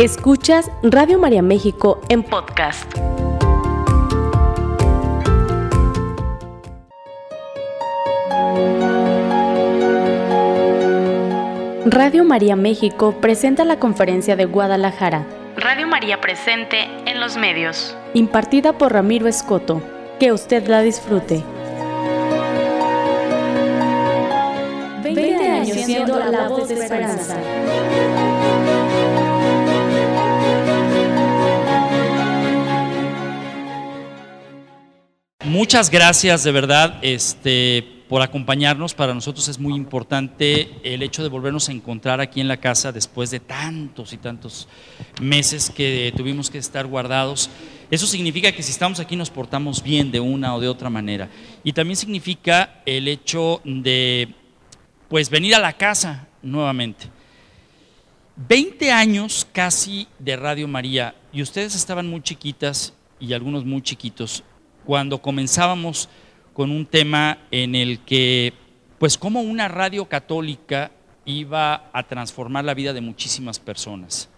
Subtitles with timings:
[0.00, 2.90] Escuchas Radio María México en podcast.
[11.84, 15.26] Radio María México presenta la conferencia de Guadalajara.
[15.58, 17.94] Radio María presente en los medios.
[18.14, 19.82] Impartida por Ramiro Escoto.
[20.18, 21.44] Que usted la disfrute.
[25.02, 27.36] 20 años siendo la voz de esperanza.
[35.50, 38.94] Muchas gracias de verdad este, por acompañarnos.
[38.94, 42.92] Para nosotros es muy importante el hecho de volvernos a encontrar aquí en la casa
[42.92, 44.68] después de tantos y tantos
[45.20, 47.50] meses que tuvimos que estar guardados.
[47.90, 51.28] Eso significa que si estamos aquí nos portamos bien de una o de otra manera.
[51.64, 54.32] Y también significa el hecho de
[55.08, 57.06] pues venir a la casa nuevamente.
[58.36, 64.44] 20 años casi de Radio María y ustedes estaban muy chiquitas y algunos muy chiquitos
[64.90, 66.08] cuando comenzábamos
[66.52, 68.52] con un tema en el que,
[68.98, 70.90] pues, como una radio católica
[71.24, 74.28] iba a transformar la vida de muchísimas personas.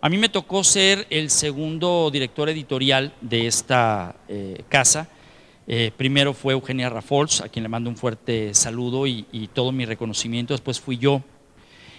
[0.00, 5.08] A mí me tocó ser el segundo director editorial de esta eh, casa.
[5.66, 9.84] Eh, primero fue Eugenia Rafols, a quien le mando un fuerte saludo y todo mi
[9.84, 10.54] reconocimiento.
[10.54, 11.22] Después fui yo.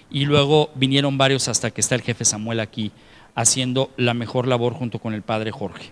[0.10, 2.94] Y luego vinieron varios hasta que está el jefe Samuel aquí
[3.36, 5.92] haciendo la mejor labor junto con el padre Jorge.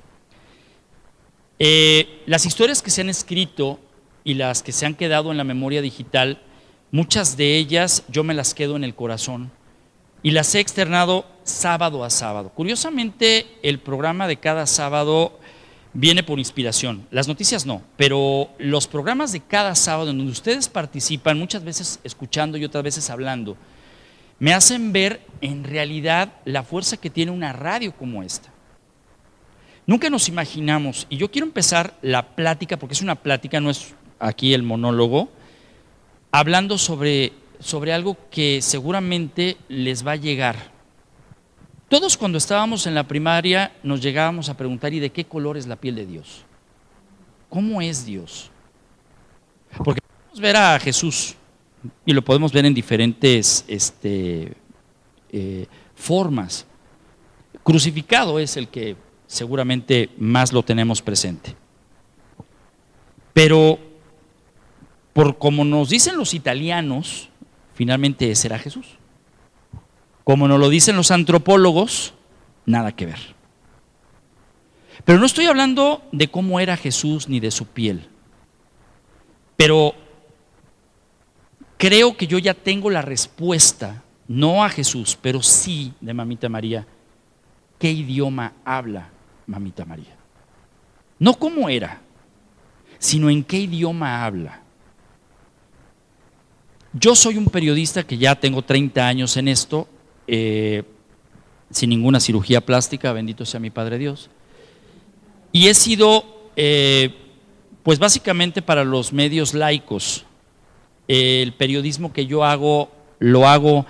[1.63, 3.79] Eh, las historias que se han escrito
[4.23, 6.41] y las que se han quedado en la memoria digital,
[6.89, 9.51] muchas de ellas yo me las quedo en el corazón
[10.23, 12.51] y las he externado sábado a sábado.
[12.55, 15.39] Curiosamente, el programa de cada sábado
[15.93, 17.05] viene por inspiración.
[17.11, 21.99] Las noticias no, pero los programas de cada sábado en donde ustedes participan, muchas veces
[22.03, 23.55] escuchando y otras veces hablando,
[24.39, 28.50] me hacen ver en realidad la fuerza que tiene una radio como esta.
[29.87, 33.93] Nunca nos imaginamos, y yo quiero empezar la plática, porque es una plática, no es
[34.19, 35.29] aquí el monólogo,
[36.31, 40.71] hablando sobre, sobre algo que seguramente les va a llegar.
[41.89, 45.67] Todos cuando estábamos en la primaria nos llegábamos a preguntar, ¿y de qué color es
[45.67, 46.45] la piel de Dios?
[47.49, 48.49] ¿Cómo es Dios?
[49.83, 51.35] Porque podemos ver a Jesús
[52.05, 54.53] y lo podemos ver en diferentes este,
[55.31, 55.65] eh,
[55.95, 56.65] formas.
[57.63, 58.95] Crucificado es el que
[59.31, 61.55] seguramente más lo tenemos presente.
[63.33, 63.79] Pero,
[65.13, 67.29] por como nos dicen los italianos,
[67.73, 68.97] finalmente será Jesús.
[70.25, 72.13] Como nos lo dicen los antropólogos,
[72.65, 73.19] nada que ver.
[75.05, 78.09] Pero no estoy hablando de cómo era Jesús ni de su piel.
[79.55, 79.95] Pero
[81.77, 86.85] creo que yo ya tengo la respuesta, no a Jesús, pero sí de Mamita María,
[87.79, 89.09] qué idioma habla
[89.47, 90.15] mamita María.
[91.19, 92.01] No cómo era,
[92.97, 94.61] sino en qué idioma habla.
[96.93, 99.87] Yo soy un periodista que ya tengo 30 años en esto,
[100.27, 100.83] eh,
[101.69, 104.29] sin ninguna cirugía plástica, bendito sea mi Padre Dios.
[105.51, 107.15] Y he sido, eh,
[107.83, 110.25] pues básicamente para los medios laicos,
[111.07, 113.85] el periodismo que yo hago, lo hago,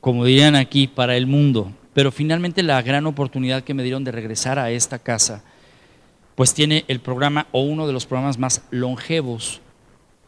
[0.00, 4.12] como dirían aquí, para el mundo pero finalmente la gran oportunidad que me dieron de
[4.12, 5.42] regresar a esta casa,
[6.36, 9.60] pues tiene el programa o uno de los programas más longevos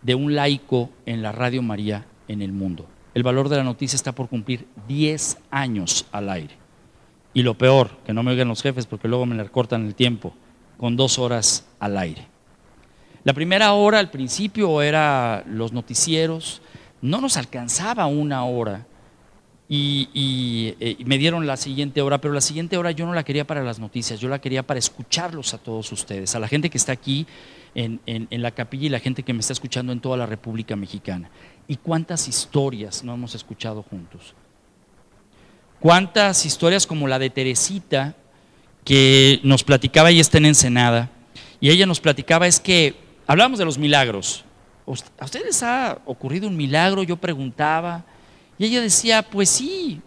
[0.03, 2.87] de un laico en la Radio María en el mundo.
[3.15, 6.57] El valor de la noticia está por cumplir 10 años al aire.
[7.35, 9.95] Y lo peor, que no me oigan los jefes porque luego me le cortan el
[9.95, 10.35] tiempo,
[10.77, 12.27] con dos horas al aire.
[13.23, 16.63] La primera hora al principio era los noticieros,
[17.01, 18.89] no nos alcanzaba una hora
[19.73, 23.47] y, eh, me dieron la siguiente hora, pero la siguiente hora yo no la quería
[23.47, 26.77] para las noticias, yo la quería para escucharlos a todos ustedes, a la gente que
[26.77, 27.25] está aquí
[27.77, 30.75] en, en, la capilla y la gente que me está escuchando en toda la República
[30.75, 31.31] Mexicana.
[31.69, 34.35] ¿Y cuántas historias no hemos escuchado juntos?
[35.79, 38.17] ¿Cuántas historias como la de Teresita,
[38.85, 41.11] que nos platicaba y está en Ensenada,
[41.61, 44.45] y ella nos platicaba es que hablábamos de los milagros.
[45.21, 47.05] ¿A ustedes ha ocurrido un milagro?
[47.05, 48.05] Yo preguntaba
[48.61, 50.03] y ella decía, pues sí,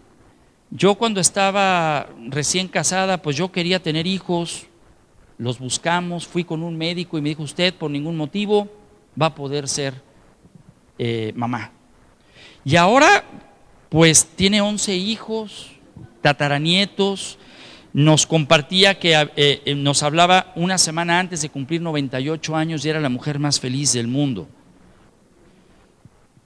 [0.69, 4.67] yo cuando estaba recién casada, pues yo quería tener hijos,
[5.39, 8.69] los buscamos, fui con un médico y me dijo, usted por ningún motivo
[9.19, 9.95] va a poder ser
[10.99, 11.71] eh, mamá.
[12.63, 13.23] Y ahora,
[13.89, 15.71] pues tiene 11 hijos,
[16.21, 17.39] tataranietos,
[17.91, 22.89] nos compartía que eh, eh, nos hablaba una semana antes de cumplir 98 años y
[22.89, 24.47] era la mujer más feliz del mundo.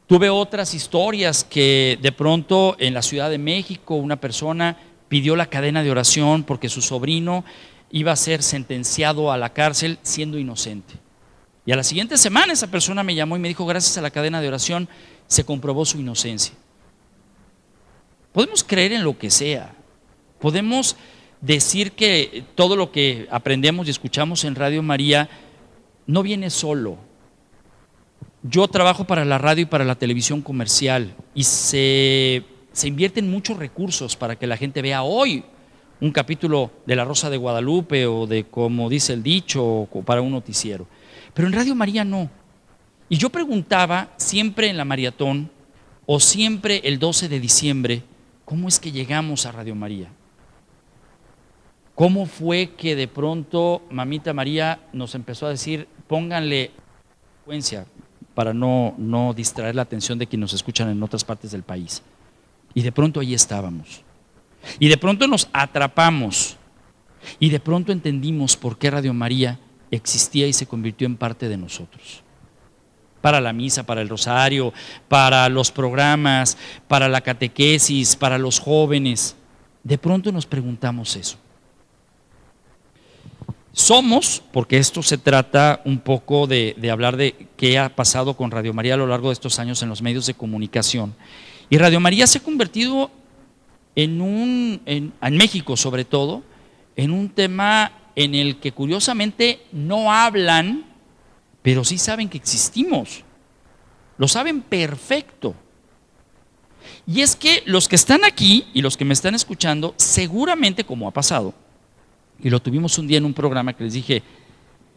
[0.08, 4.78] Tuve otras historias que de pronto en la Ciudad de México una persona
[5.10, 7.44] pidió la cadena de oración porque su sobrino
[7.92, 10.94] iba a ser sentenciado a la cárcel siendo inocente.
[11.66, 14.10] Y a la siguiente semana esa persona me llamó y me dijo, gracias a la
[14.10, 14.88] cadena de oración
[15.28, 16.56] se comprobó su inocencia.
[18.32, 19.76] Podemos creer en lo que sea,
[20.40, 20.96] podemos
[21.42, 25.30] decir que todo lo que aprendemos y escuchamos en Radio María
[26.06, 27.07] no viene solo.
[28.44, 33.58] Yo trabajo para la radio y para la televisión comercial y se, se invierten muchos
[33.58, 35.44] recursos para que la gente vea hoy
[36.00, 40.22] un capítulo de La Rosa de Guadalupe o de, como dice el dicho, o para
[40.22, 40.86] un noticiero.
[41.34, 42.30] Pero en Radio María no.
[43.10, 45.50] Y yo preguntaba siempre en la maratón
[46.06, 48.04] o siempre el 12 de diciembre,
[48.46, 50.10] ¿cómo es que llegamos a Radio María?
[51.96, 56.70] ¿Cómo fue que de pronto Mamita María nos empezó a decir, pónganle
[57.38, 57.88] frecuencia
[58.38, 62.04] para no, no distraer la atención de quienes nos escuchan en otras partes del país?
[62.76, 64.04] Y de pronto ahí estábamos.
[64.78, 66.56] Y de pronto nos atrapamos.
[67.40, 71.58] Y de pronto entendimos por qué Radio María existía y se convirtió en parte de
[71.58, 72.22] nosotros.
[73.22, 74.72] Para la misa, para el rosario,
[75.08, 79.36] para los programas, para la catequesis, para los jóvenes.
[79.84, 81.40] De pronto nos preguntamos eso.
[83.78, 88.74] Somos, porque esto se trata un poco de, hablar de qué ha pasado con Radio
[88.74, 91.14] María a lo largo de estos años en los medios de comunicación.
[91.70, 93.12] Y Radio María se ha convertido
[93.96, 96.42] en un, en, México sobre todo,
[96.96, 100.84] en un tema en el que curiosamente no hablan,
[101.62, 103.24] pero sí saben que existimos.
[104.18, 105.54] Lo saben perfecto.
[107.06, 111.08] Y es que los que están aquí y los que me están escuchando, seguramente como
[111.08, 111.54] ha pasado,
[112.42, 114.24] y lo tuvimos un día en un programa que les dije,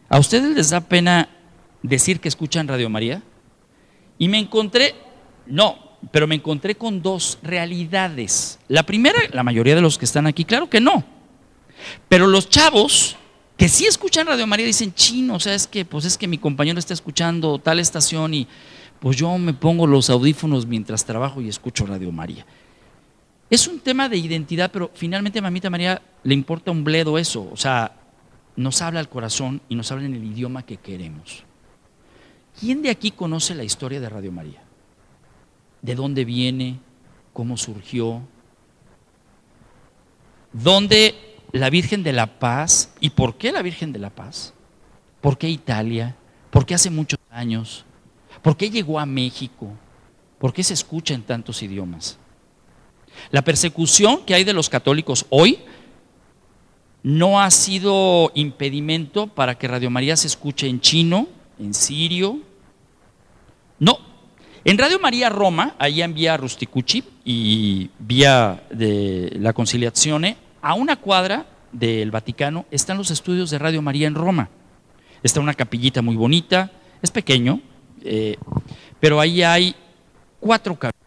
[0.09, 1.29] ¿a ustedes les da pena
[1.81, 3.21] decir que escuchan Radio María?
[4.17, 4.95] Y me encontré,
[5.47, 5.77] no,
[6.11, 8.59] pero me encontré con dos realidades.
[8.67, 11.03] La primera, la mayoría de los que están aquí, claro que no.
[12.07, 13.17] Pero los chavos
[13.57, 16.37] que sí escuchan Radio María dicen, chino, o sea, es que, pues es que mi
[16.37, 18.47] compañero está escuchando tal estación y
[18.99, 22.45] pues yo me pongo los audífonos mientras trabajo y escucho Radio María.
[23.51, 27.49] Es un tema de identidad, pero finalmente Mamita María le importa un bledo eso.
[27.51, 27.91] O sea,
[28.55, 31.43] nos habla al corazón y nos habla en el idioma que queremos.
[32.57, 34.63] ¿Quién de aquí conoce la historia de Radio María?
[35.81, 36.79] ¿De dónde viene?
[37.33, 38.21] ¿Cómo surgió?
[40.53, 41.13] ¿Dónde
[41.51, 42.93] la Virgen de la Paz?
[43.01, 44.53] ¿Y por qué la Virgen de la Paz?
[45.19, 46.15] ¿Por qué Italia?
[46.51, 47.83] ¿Por qué hace muchos años?
[48.41, 49.73] ¿Por qué llegó a México?
[50.39, 52.17] ¿Por qué se escucha en tantos idiomas?
[53.31, 55.59] La persecución que hay de los católicos hoy
[57.03, 61.27] no ha sido impedimento para que Radio María se escuche en chino,
[61.59, 62.39] en sirio.
[63.79, 63.97] No.
[64.63, 70.97] En Radio María Roma, ahí en vía Rusticucci y vía de la Conciliazione, a una
[70.97, 74.49] cuadra del Vaticano están los estudios de Radio María en Roma.
[75.23, 76.71] Está una capillita muy bonita,
[77.01, 77.61] es pequeño,
[78.03, 78.37] eh,
[78.99, 79.75] pero ahí hay
[80.39, 81.00] cuatro cabinas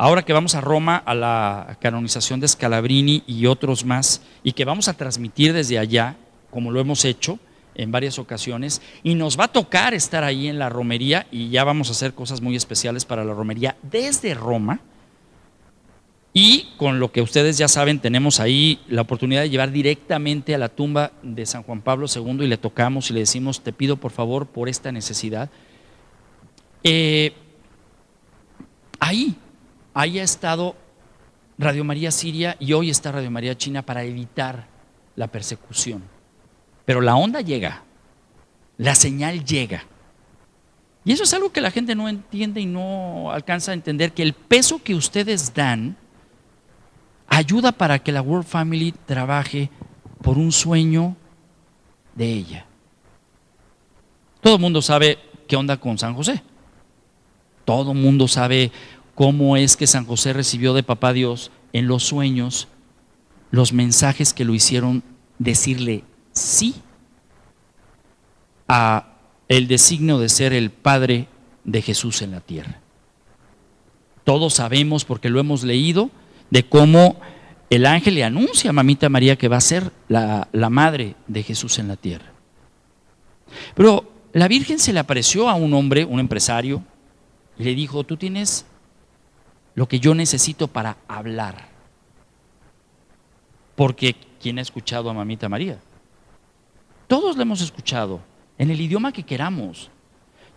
[0.00, 4.64] ahora que vamos a Roma a la canonización de Scalabrini y otros más, y que
[4.64, 6.16] vamos a transmitir desde allá,
[6.50, 7.38] como lo hemos hecho
[7.74, 11.64] en varias ocasiones, y nos va a tocar estar ahí en la romería, y ya
[11.64, 14.80] vamos a hacer cosas muy especiales para la romería desde Roma.
[16.32, 20.58] Y con lo que ustedes ya saben, tenemos ahí la oportunidad de llevar directamente a
[20.58, 23.98] la tumba de San Juan Pablo II y le tocamos y le decimos, te pido
[23.98, 25.50] por favor por esta necesidad.
[26.84, 27.34] Eh,
[28.98, 29.36] ahí
[29.94, 30.76] Ahí ha estado
[31.58, 34.66] Radio María Siria y hoy está Radio María China para evitar
[35.16, 36.02] la persecución.
[36.84, 37.82] Pero la onda llega,
[38.78, 39.84] la señal llega.
[41.04, 44.22] Y eso es algo que la gente no entiende y no alcanza a entender, que
[44.22, 45.96] el peso que ustedes dan
[47.26, 49.70] ayuda para que la World Family trabaje
[50.22, 51.16] por un sueño
[52.14, 52.66] de ella.
[54.40, 56.42] Todo el mundo sabe qué onda con San José.
[57.64, 58.72] Todo el mundo sabe
[59.14, 62.68] cómo es que San José recibió de Papá Dios en los sueños
[63.50, 65.02] los mensajes que lo hicieron
[65.38, 66.74] decirle sí
[68.68, 69.06] a
[69.48, 71.26] el designio de ser el Padre
[71.64, 72.78] de Jesús en la tierra.
[74.24, 76.10] Todos sabemos, porque lo hemos leído,
[76.50, 77.18] de cómo
[77.68, 81.42] el ángel le anuncia a Mamita María que va a ser la, la madre de
[81.42, 82.26] Jesús en la tierra.
[83.74, 86.84] Pero la Virgen se le apareció a un hombre, un empresario,
[87.58, 88.66] y le dijo, tú tienes
[89.74, 91.68] lo que yo necesito para hablar.
[93.76, 95.78] Porque ¿quién ha escuchado a Mamita María?
[97.06, 98.20] Todos la hemos escuchado,
[98.58, 99.90] en el idioma que queramos.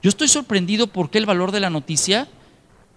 [0.02, 2.28] Yo estoy sorprendido porque el valor de la noticia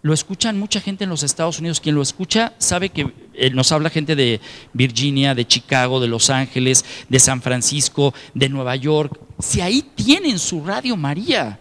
[0.02, 1.80] lo escuchan mucha gente en los Estados Unidos.
[1.80, 4.40] Quien lo escucha sabe que eh, nos habla gente de
[4.72, 9.18] Virginia, de Chicago, de Los Ángeles, de San Francisco, de Nueva York.
[9.38, 11.58] Si ahí tienen su Radio María,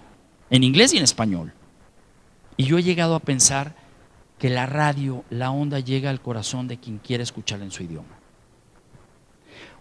[0.50, 1.54] en inglés y en español.
[2.58, 3.76] Y yo he llegado a pensar
[4.38, 8.20] que la radio, la onda llega al corazón de quien quiere escucharla en su idioma.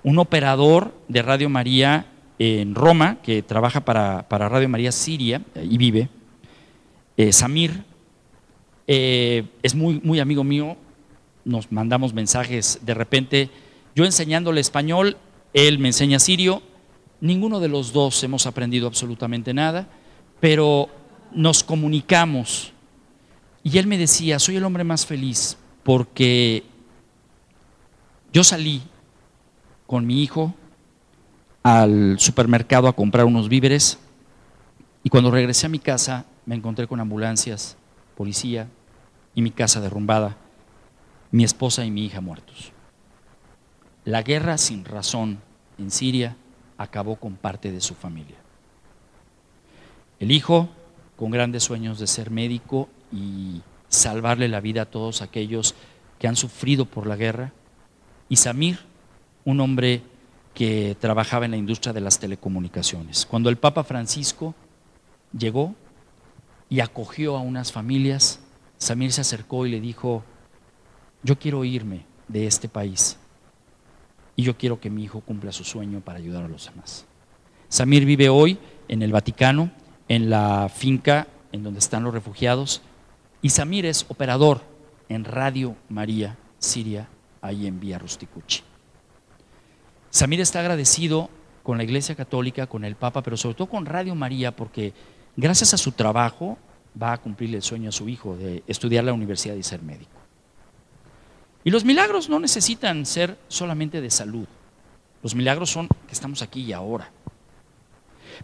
[0.03, 2.07] Un operador de Radio María
[2.39, 6.09] en Roma, que trabaja para, Radio María Siria y vive,
[7.17, 7.85] eh, Samir,
[8.87, 10.77] eh, es muy, muy amigo mío,
[11.45, 13.51] nos mandamos mensajes de repente,
[13.95, 15.17] yo enseñándole español,
[15.53, 16.63] él me enseña sirio,
[17.21, 19.89] ninguno de los dos hemos aprendido absolutamente nada,
[20.41, 20.89] pero
[21.33, 22.74] nos comunicamos.
[23.65, 26.65] Y él me decía, soy el hombre más feliz porque
[28.31, 28.83] yo salí
[29.87, 30.55] con mi hijo
[31.63, 33.99] al supermercado a comprar unos víveres
[35.03, 37.79] y cuando regresé a mi casa me encontré con ambulancias,
[38.17, 38.69] policía
[39.35, 40.37] y mi casa derrumbada,
[41.31, 42.71] mi esposa y mi hija muertos.
[44.05, 45.39] La guerra sin razón
[45.79, 46.37] en Siria
[46.77, 48.37] acabó con parte de su familia.
[50.21, 50.69] El hijo,
[51.17, 55.75] con grandes sueños de ser médico y salvarle la vida a todos aquellos
[56.19, 57.53] que han sufrido por la guerra,
[58.29, 58.81] y Samir,
[59.45, 60.03] un hombre
[60.55, 63.27] que trabajaba en la industria de las telecomunicaciones.
[63.27, 64.55] Cuando el Papa Francisco
[65.37, 65.75] llegó
[66.69, 68.41] y acogió a unas familias,
[68.79, 70.25] Samir se acercó y le dijo,
[71.23, 73.19] yo quiero irme de este país
[74.37, 77.07] y yo quiero que mi hijo cumpla su sueño para ayudar a los demás.
[77.69, 79.71] Samir vive hoy en el Vaticano,
[80.09, 82.83] en la finca en donde están los refugiados,
[83.45, 84.63] y Samir es operador
[85.11, 87.11] en Radio María Siria,
[87.43, 88.63] ahí en Vía Rusticuchi.
[90.09, 91.29] Samir está agradecido
[91.63, 94.95] con la Iglesia Católica, con el Papa, pero sobre todo con Radio María, porque
[95.37, 96.57] gracias a su trabajo
[97.01, 100.19] va a cumplirle el sueño a su hijo de estudiar la universidad y ser médico.
[101.65, 104.47] Y los milagros no necesitan ser solamente de salud.
[105.23, 107.11] Los milagros son que estamos aquí y ahora.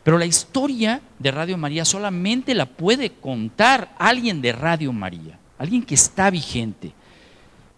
[0.03, 5.83] Pero la historia de Radio María solamente la puede contar alguien de Radio María, alguien
[5.83, 6.93] que está vigente.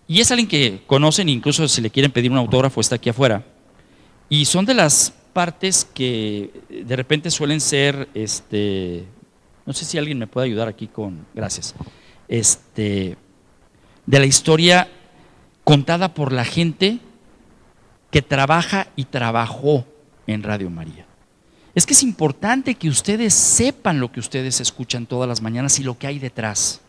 [0.07, 3.45] Y es alguien que conocen, incluso si le quieren pedir un autógrafo, está aquí afuera.
[4.29, 9.05] Y son de las partes que de repente suelen ser, este,
[9.65, 11.75] no sé si alguien me puede ayudar aquí con, gracias,
[12.29, 13.17] este,
[14.07, 14.89] de la historia
[15.65, 16.99] contada por la gente
[18.11, 19.87] que trabaja y trabajó
[20.27, 21.07] en Radio María.
[21.75, 25.85] Es que es importante que ustedes sepan lo que ustedes escuchan todas las mañanas y
[25.85, 26.81] lo que hay detrás.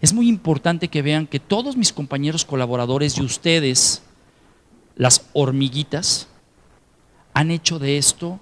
[0.00, 4.02] Es muy importante que vean que todos mis compañeros colaboradores y ustedes,
[4.94, 6.28] las hormiguitas,
[7.34, 8.38] han hecho de esto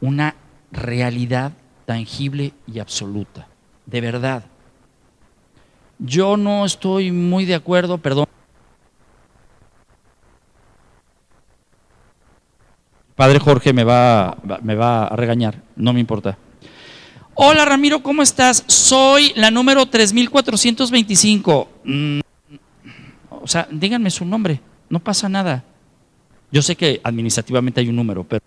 [0.00, 0.36] una
[0.70, 1.52] realidad
[1.86, 3.48] tangible y absoluta,
[3.86, 4.44] de verdad.
[5.98, 8.26] Yo no estoy muy de acuerdo, perdón.
[13.16, 16.36] Padre Jorge me va, a regañar, no me importa.
[17.34, 18.62] Hola Ramiro, ¿cómo estás?
[18.66, 21.68] Soy la número 3425.
[21.84, 22.20] Mm,
[23.30, 25.64] o sea, díganme su nombre, no pasa nada.
[26.52, 28.44] Yo sé que administrativamente hay un número, pero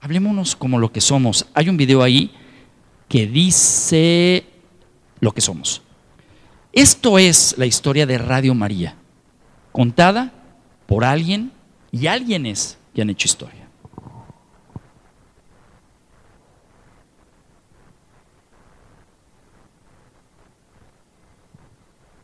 [0.00, 1.46] hablémonos como lo que somos.
[1.52, 2.30] Hay un video ahí
[3.08, 4.44] que dice
[5.18, 5.82] lo que somos.
[6.72, 8.94] Esto es la historia de Radio María,
[9.72, 10.32] contada
[10.86, 11.50] por alguien
[11.90, 13.59] y alguienes que han hecho historia.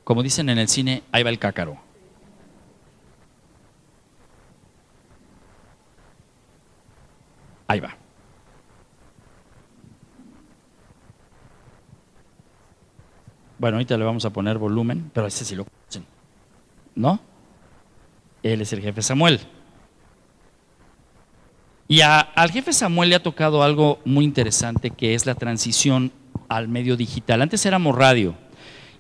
[0.07, 1.77] Como dicen en el cine, ahí va el cácaro.
[7.67, 7.97] Ahí va.
[13.59, 16.07] Bueno, ahorita le vamos a poner volumen, pero ese sí lo conocen.
[16.95, 17.19] ¿No?
[18.45, 19.41] Él es el jefe Samuel.
[21.89, 26.13] Y al jefe Samuel le ha tocado algo muy interesante que es la transición
[26.49, 27.43] al medio digital.
[27.43, 28.46] Antes éramos radio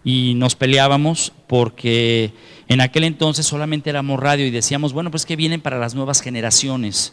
[0.06, 2.32] y nos peleábamos porque
[2.68, 6.22] en aquel entonces solamente éramos radio y decíamos, bueno, pues que vienen para las nuevas
[6.22, 7.12] generaciones.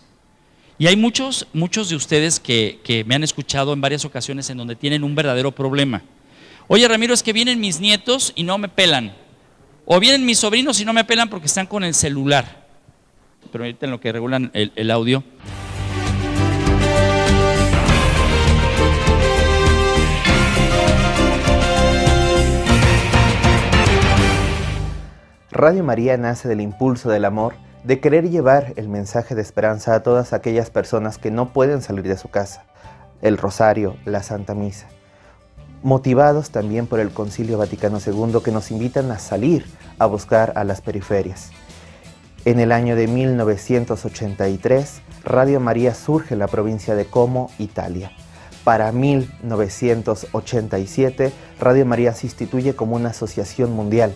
[0.78, 4.58] Y hay muchos, muchos de ustedes que, que me han escuchado en varias ocasiones en
[4.58, 6.04] donde tienen un verdadero problema.
[6.68, 9.16] Oye, Ramiro, es que vienen mis nietos y no me pelan.
[9.86, 12.68] O vienen mis sobrinos y no me pelan porque están con el celular.
[13.52, 15.24] Pero ahorita en lo que regulan el, el audio.
[25.54, 30.02] Radio María nace del impulso del amor de querer llevar el mensaje de esperanza a
[30.02, 32.66] todas aquellas personas que no pueden salir de su casa,
[33.22, 34.88] el rosario, la Santa Misa.
[35.84, 39.68] motivados también por el Concilio Vaticano II que nos invitan a salir
[40.00, 41.52] a buscar a las periferias.
[42.46, 48.12] En el año de 1983, Radio María surge en la provincia de Como, Italia.
[48.64, 54.16] Para 1987, Radio María se instituye como una asociación mundial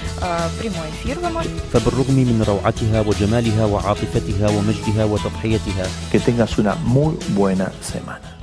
[0.60, 1.54] Прямой эфир вы можете.
[1.72, 5.86] فبالرغم من روعتها وجمالها وعاطفتها ومجدها وتضحيتها.
[6.12, 8.36] Que tengas una muy buena semana.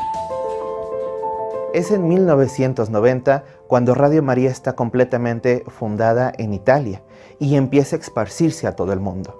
[1.73, 7.01] Es en 1990 cuando Radio María está completamente fundada en Italia
[7.39, 9.39] y empieza a esparcirse a todo el mundo.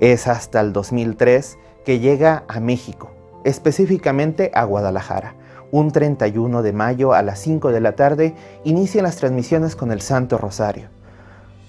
[0.00, 3.10] Es hasta el 2003 que llega a México,
[3.44, 5.36] específicamente a Guadalajara.
[5.70, 10.00] Un 31 de mayo a las 5 de la tarde inician las transmisiones con el
[10.00, 10.88] Santo Rosario,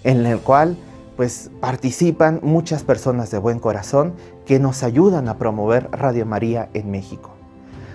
[0.05, 0.77] en el cual
[1.17, 4.15] pues participan muchas personas de buen corazón
[4.47, 7.31] que nos ayudan a promover Radio María en México.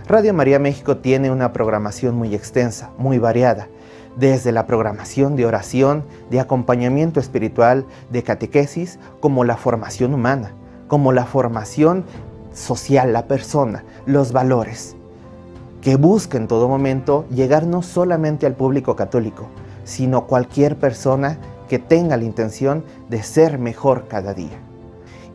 [0.07, 3.67] Radio María México tiene una programación muy extensa, muy variada,
[4.15, 10.51] desde la programación de oración, de acompañamiento espiritual, de catequesis, como la formación humana,
[10.87, 12.05] como la formación
[12.53, 14.95] social, la persona, los valores,
[15.81, 19.47] que busca en todo momento llegar no solamente al público católico,
[19.83, 21.37] sino cualquier persona
[21.67, 24.59] que tenga la intención de ser mejor cada día,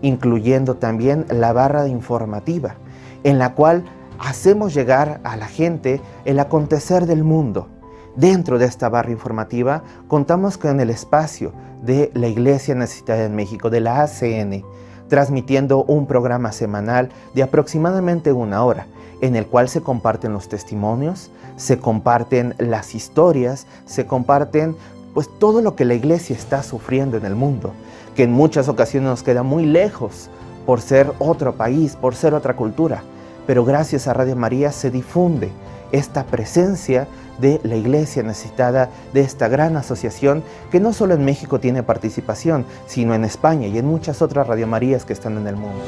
[0.01, 2.75] incluyendo también la barra informativa,
[3.25, 3.85] en la cual
[4.19, 7.69] hacemos llegar a la gente el acontecer del mundo.
[8.17, 13.71] Dentro de esta barra informativa contamos con el espacio de la Iglesia Necesitada en México,
[13.71, 14.65] de la ACN,
[15.09, 18.87] transmitiendo un programa semanal de aproximadamente una hora,
[19.21, 24.77] en el cual se comparten los testimonios, se comparten las historias, se comparten
[25.15, 27.73] pues todo lo que la iglesia está sufriendo en el mundo,
[28.15, 30.31] que en muchas ocasiones nos queda muy lejos
[30.67, 33.03] por ser otro país, por ser otra cultura
[33.47, 35.51] pero gracias a Radio María se difunde
[35.91, 37.07] esta presencia
[37.39, 42.65] de la iglesia necesitada de esta gran asociación que no solo en México tiene participación,
[42.87, 45.83] sino en España y en muchas otras Radio Marías que están en el mundo.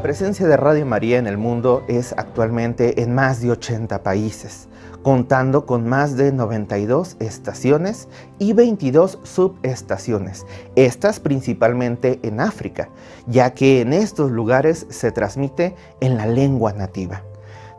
[0.00, 4.66] La presencia de Radio María en el mundo es actualmente en más de 80 países,
[5.02, 8.08] contando con más de 92 estaciones
[8.38, 12.88] y 22 subestaciones, estas principalmente en África,
[13.26, 17.22] ya que en estos lugares se transmite en la lengua nativa.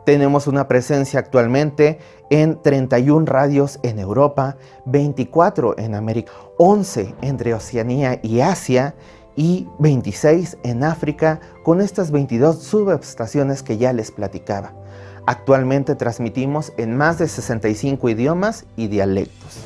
[0.06, 1.98] Tenemos una presencia actualmente
[2.30, 8.94] en 31 radios en Europa, 24 en América, 11 entre Oceanía y Asia
[9.36, 14.72] y 26 en África con estas 22 subestaciones que ya les platicaba.
[15.26, 19.60] Actualmente transmitimos en más de 65 idiomas y dialectos.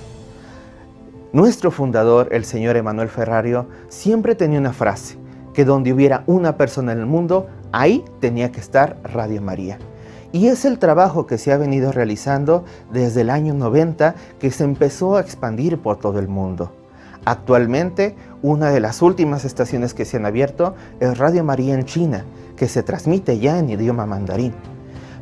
[1.32, 5.16] Nuestro fundador, el señor Emanuel Ferrario, siempre tenía una frase,
[5.54, 9.78] que donde hubiera una persona en el mundo, ahí tenía que estar Radio María.
[10.32, 14.64] Y es el trabajo que se ha venido realizando desde el año 90 que se
[14.64, 16.72] empezó a expandir por todo el mundo.
[17.26, 22.24] Actualmente, una de las últimas estaciones que se han abierto es Radio María en China,
[22.56, 24.54] que se transmite ya en idioma mandarín.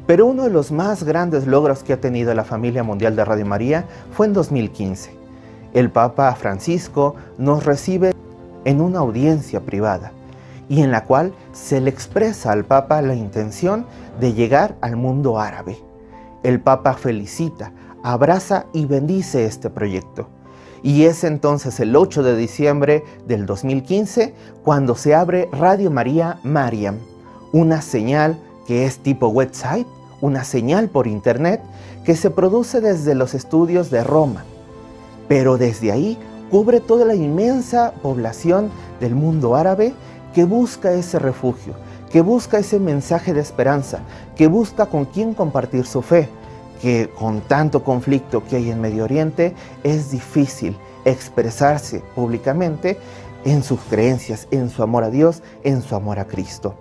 [0.06, 3.46] Pero uno de los más grandes logros que ha tenido la familia mundial de Radio
[3.46, 5.16] María fue en 2015.
[5.72, 8.12] El Papa Francisco nos recibe
[8.66, 10.12] en una audiencia privada
[10.68, 13.86] y en la cual se le expresa al Papa la intención
[14.20, 15.78] de llegar al mundo árabe.
[16.42, 20.33] El Papa felicita, abraza y bendice este proyecto.
[20.84, 26.98] Y es entonces el 8 de diciembre del 2015 cuando se abre Radio María Mariam,
[27.52, 29.86] una señal que es tipo website,
[30.20, 31.62] una señal por internet
[32.04, 34.44] que se produce desde los estudios de Roma.
[35.26, 36.18] Pero desde ahí
[36.50, 38.68] cubre toda la inmensa población
[39.00, 39.94] del mundo árabe
[40.34, 41.72] que busca ese refugio,
[42.10, 44.00] que busca ese mensaje de esperanza,
[44.36, 46.28] que busca con quién compartir su fe,
[46.84, 52.98] que con tanto conflicto que hay en Medio Oriente es difícil expresarse públicamente
[53.46, 56.74] en sus creencias, en su amor a Dios, en su amor a Cristo.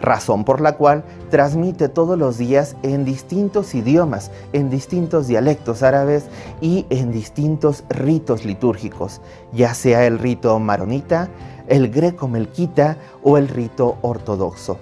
[0.00, 6.24] razón por la cual transmite todos los días en distintos idiomas, en distintos dialectos árabes
[6.60, 9.20] y en distintos ritos litúrgicos,
[9.52, 11.28] ya sea el rito maronita,
[11.68, 14.78] el greco melquita o el rito ortodoxo.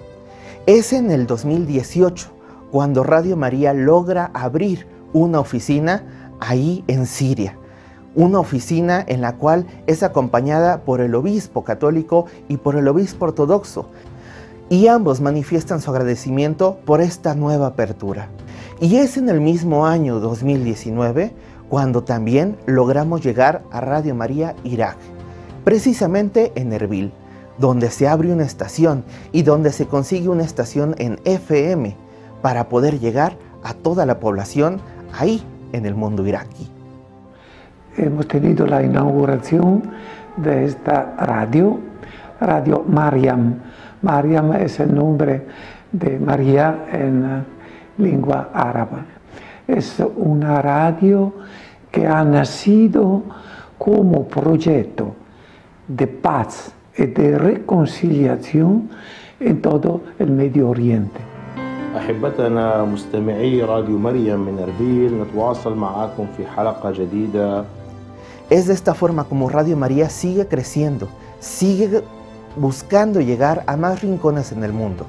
[0.64, 2.41] Es en el 2018
[2.72, 7.58] cuando Radio María logra abrir una oficina ahí en Siria.
[8.14, 13.26] Una oficina en la cual es acompañada por el obispo católico y por el obispo
[13.26, 13.90] ortodoxo,
[14.70, 18.28] y ambos manifiestan su agradecimiento por esta nueva apertura.
[18.80, 21.34] Y es en el mismo año 2019
[21.68, 24.96] cuando también logramos llegar a Radio María Irak,
[25.62, 27.12] precisamente en Erbil,
[27.58, 32.11] donde se abre una estación y donde se consigue una estación en FM
[32.42, 34.80] para poder llegar a toda la población
[35.18, 36.68] ahí en el mundo iraquí.
[37.96, 39.82] Hemos tenido la inauguración
[40.36, 41.78] de esta radio,
[42.40, 43.60] Radio Mariam,
[44.02, 45.46] Mariam es el nombre
[45.92, 47.44] de María en
[47.98, 48.98] lengua árabe.
[49.68, 51.32] Es una radio
[51.90, 53.22] que ha nacido
[53.78, 55.14] como proyecto
[55.86, 58.90] de paz y de reconciliación
[59.38, 61.31] en todo el Medio Oriente.
[61.97, 67.65] أحبتنا مستمعي راديو مريم من أربيل نتواصل معكم في حلقة جديدة
[68.49, 71.09] Es de esta forma como Radio María sigue creciendo,
[71.39, 72.01] sigue
[72.55, 75.05] buscando llegar a más rincones en el mundo.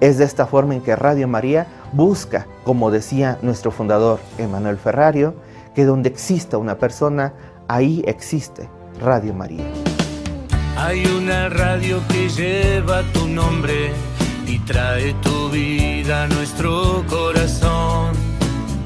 [0.00, 5.34] Es de esta forma en que Radio María busca, como decía nuestro fundador Emanuel Ferrario,
[5.74, 7.32] que donde exista una persona,
[7.66, 8.68] ahí existe
[9.00, 9.64] Radio María.
[10.78, 13.90] Hay una radio que lleva tu nombre
[14.51, 18.11] y trae tu vida a nuestro corazón,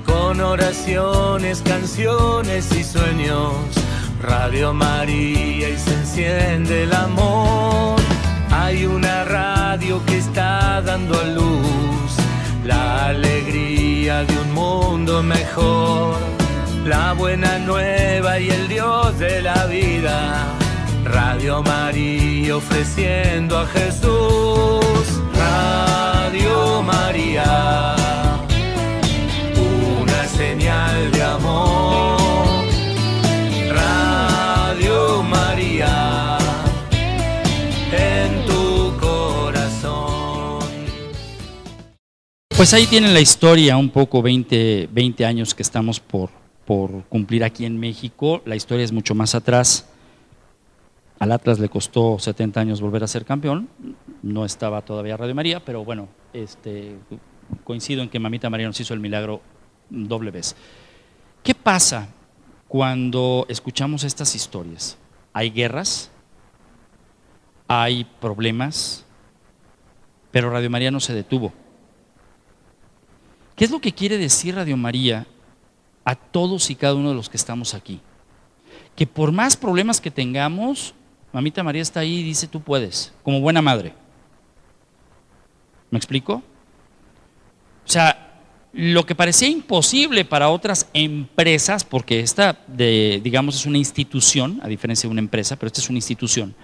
[0.06, 3.54] con oraciones, canciones y sueños
[4.22, 8.00] Radio María y se enciende el amor.
[8.50, 12.12] Hay una radio que está dando a luz
[12.64, 16.16] la alegría de un mundo mejor.
[16.86, 20.48] La buena nueva y el Dios de la vida.
[21.04, 24.95] Radio María ofreciendo a Jesús.
[25.56, 27.96] Radio María.
[29.56, 32.18] Una señal de amor.
[33.70, 36.38] Radio María,
[37.94, 40.60] en tu corazón.
[42.58, 46.32] Pues ahí tienen la historia, un poco 20, 20 años que estamos por,
[46.66, 48.42] por cumplir aquí en México.
[48.46, 49.86] La historia es mucho más atrás.
[51.20, 53.70] Al Atlas le costó 70 años volver a ser campeón.
[54.22, 56.98] No estaba todavía Radio María, pero bueno, este,
[57.64, 59.42] coincido en que Mamita María nos hizo el milagro
[59.90, 60.56] doble vez.
[61.44, 62.10] ¿Qué pasa
[62.68, 64.98] cuando escuchamos estas historias?
[65.32, 66.12] Hay guerras,
[67.68, 69.06] hay problemas,
[70.32, 71.54] pero Radio María no se detuvo.
[73.56, 75.28] ¿Qué es lo que quiere decir Radio María
[76.04, 78.02] a todos y cada uno de los que estamos aquí?
[78.98, 80.94] Que por más problemas que tengamos,
[81.36, 83.94] Mamita María está ahí y dice, tú puedes, como buena madre.
[85.92, 86.36] ¿Me explico?
[86.36, 88.40] O sea,
[88.72, 94.70] lo que parecía imposible para otras empresas, porque esta, de, digamos, es una institución, a
[94.70, 96.56] diferencia de una empresa, pero esta es una institución.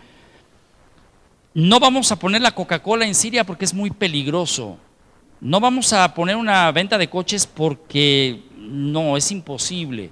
[1.53, 4.77] No vamos a poner la Coca-Cola en Siria porque es muy peligroso.
[5.41, 10.11] No vamos a poner una venta de coches porque no, es imposible.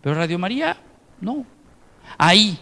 [0.00, 0.76] Pero Radio María,
[1.20, 1.46] no.
[2.18, 2.58] Ahí,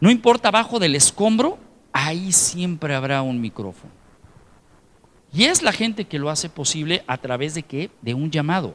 [0.00, 1.58] no importa abajo del escombro,
[1.92, 3.92] ahí siempre habrá un micrófono.
[5.32, 7.90] Y es la gente que lo hace posible a través de qué?
[8.02, 8.74] De un llamado.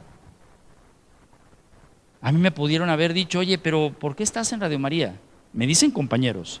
[2.20, 5.18] A mí me pudieron haber dicho, oye, pero ¿por qué estás en Radio María?
[5.54, 6.60] Me dicen compañeros.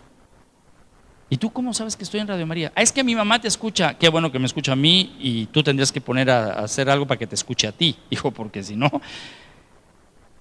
[1.28, 2.72] ¿Y tú cómo sabes que estoy en Radio María?
[2.74, 3.94] Ah, es que mi mamá te escucha.
[3.94, 6.88] Qué bueno que me escucha a mí y tú tendrías que poner a, a hacer
[6.88, 7.96] algo para que te escuche a ti.
[8.10, 8.90] Hijo, porque si no.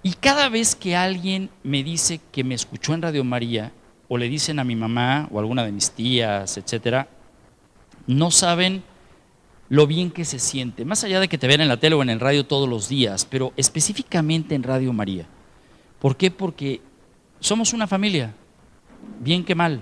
[0.02, 3.74] Y cada vez que alguien me dice que me escuchó en Radio María,
[4.10, 7.08] o le dicen a mi mamá o alguna de mis tías, etcétera,
[8.08, 8.84] no saben
[9.70, 12.02] lo bien que se siente, más allá de que te vean en la tele o
[12.02, 15.28] en el radio todos los días, pero específicamente en Radio María.
[16.00, 16.32] ¿Por qué?
[16.32, 16.82] Porque
[17.40, 18.34] somos una familia,
[19.20, 19.80] bien que mal,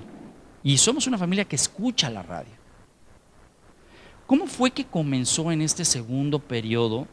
[0.61, 2.51] y somos una familia que escucha la radio.
[4.25, 7.07] ¿Cómo fue que comenzó en este segundo periodo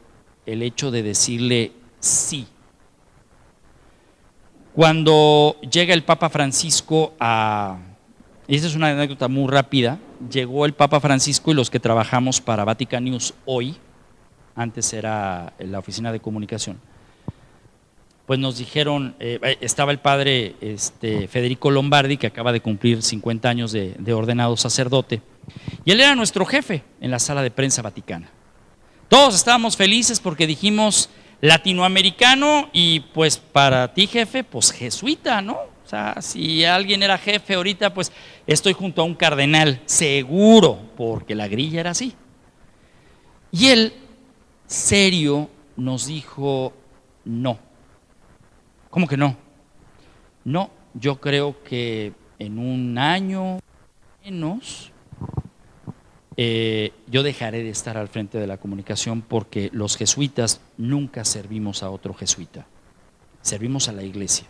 [0.45, 2.49] el hecho de decirle sí?
[4.75, 7.79] Cuando llega el Papa Francisco a...
[8.47, 9.99] Esta es una anécdota muy rápida
[10.31, 13.77] llegó el Papa Francisco y los que trabajamos para Vatican News hoy,
[14.55, 16.81] antes era la oficina de comunicación,
[18.27, 23.49] pues nos dijeron, eh, estaba el padre este, Federico Lombardi, que acaba de cumplir 50
[23.49, 25.21] años de, ordenado sacerdote,
[25.85, 28.31] Y él era nuestro jefe en la sala de prensa vaticana.
[29.09, 35.55] Todos estábamos felices porque dijimos latinoamericano y pues para ti jefe, pues jesuita, ¿no?
[35.55, 38.11] O sea, si alguien era jefe ahorita, pues
[38.47, 42.15] estoy junto a un cardenal, seguro, porque la grilla era así.
[43.53, 43.93] Y él,
[44.67, 46.73] serio, nos dijo,
[47.25, 47.59] no.
[48.89, 49.37] ¿Cómo que no?
[50.45, 53.59] No, yo creo que en un año
[54.25, 54.91] menos
[56.37, 61.83] eh, yo dejaré de estar al frente de la comunicación porque los jesuitas nunca servimos
[61.83, 62.67] a otro jesuita,
[63.43, 64.47] servimos a la iglesia.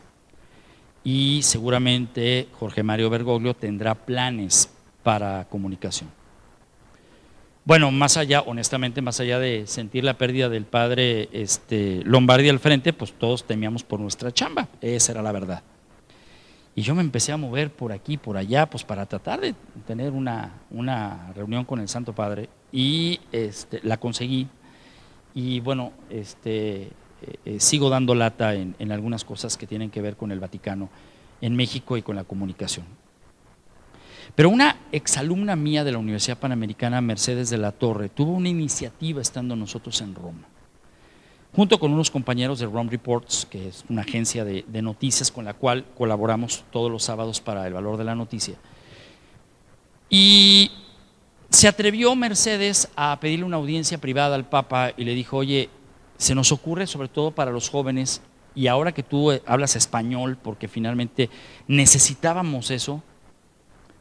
[1.02, 4.70] Y seguramente Jorge Mario Bergoglio tendrá planes
[5.02, 6.10] para comunicación.
[7.66, 12.58] Bueno, más allá, honestamente, más allá de sentir la pérdida del padre este, Lombardi al
[12.58, 15.62] frente, pues todos temíamos por nuestra chamba, esa era la verdad.
[16.76, 19.54] Y yo me empecé a mover por aquí, por allá, pues para tratar de
[19.86, 24.48] tener una, una reunión con el Santo Padre y este, la conseguí.
[25.34, 26.90] Y bueno, este, eh,
[27.44, 30.88] eh, sigo dando lata en, en algunas cosas que tienen que ver con el Vaticano
[31.40, 32.86] en México y con la comunicación.
[34.34, 39.20] Pero una exalumna mía de la Universidad Panamericana, Mercedes de la Torre, tuvo una iniciativa
[39.20, 40.53] estando nosotros en Roma
[41.54, 45.54] junto con unos compañeros de Rome Reports, que es una agencia de, noticias con la
[45.54, 48.56] cual colaboramos todos los sábados para el valor de la noticia.
[50.10, 50.72] Y
[51.50, 55.70] se atrevió Mercedes a pedirle una audiencia privada al Papa y le dijo, oye,
[56.18, 58.20] se nos ocurre sobre todo para los jóvenes,
[58.56, 61.30] y ahora que tú hablas español, porque finalmente
[61.66, 63.02] necesitábamos eso,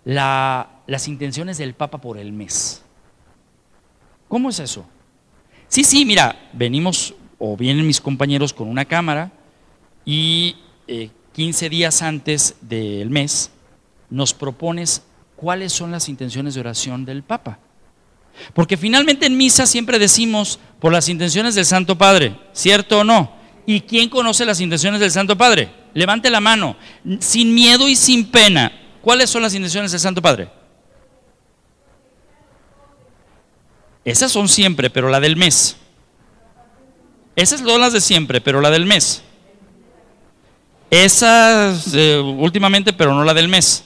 [0.05, 2.83] las intenciones del Papa por el mes.
[4.27, 4.85] ¿Cómo es eso?
[5.67, 9.29] Sí, sí, mira, venimos o vienen mis compañeros con una cámara
[10.05, 10.55] y
[11.33, 13.51] 15 eh, días antes del mes
[14.09, 15.03] nos propones
[15.35, 17.59] cuáles son las intenciones de oración del Papa.
[18.53, 23.35] Porque finalmente en misa siempre decimos por las intenciones del Santo Padre, ¿cierto o no?
[23.65, 25.69] ¿Y quién conoce las intenciones del Santo Padre?
[25.93, 26.77] Levante la mano,
[27.19, 28.71] sin miedo y sin pena.
[29.01, 30.47] ¿Cuáles son las intenciones del Santo Padre?
[34.05, 35.75] Esas son siempre, pero la del mes.
[37.35, 39.23] Esas son las de siempre, pero la del mes.
[40.89, 43.83] Esas eh, últimamente, pero no la del mes.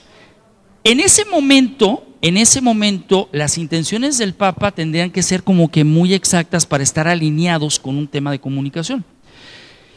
[0.84, 5.84] En ese momento, en ese momento, las intenciones del Papa tendrían que ser como que
[5.84, 9.04] muy exactas para estar alineados con un tema de comunicación.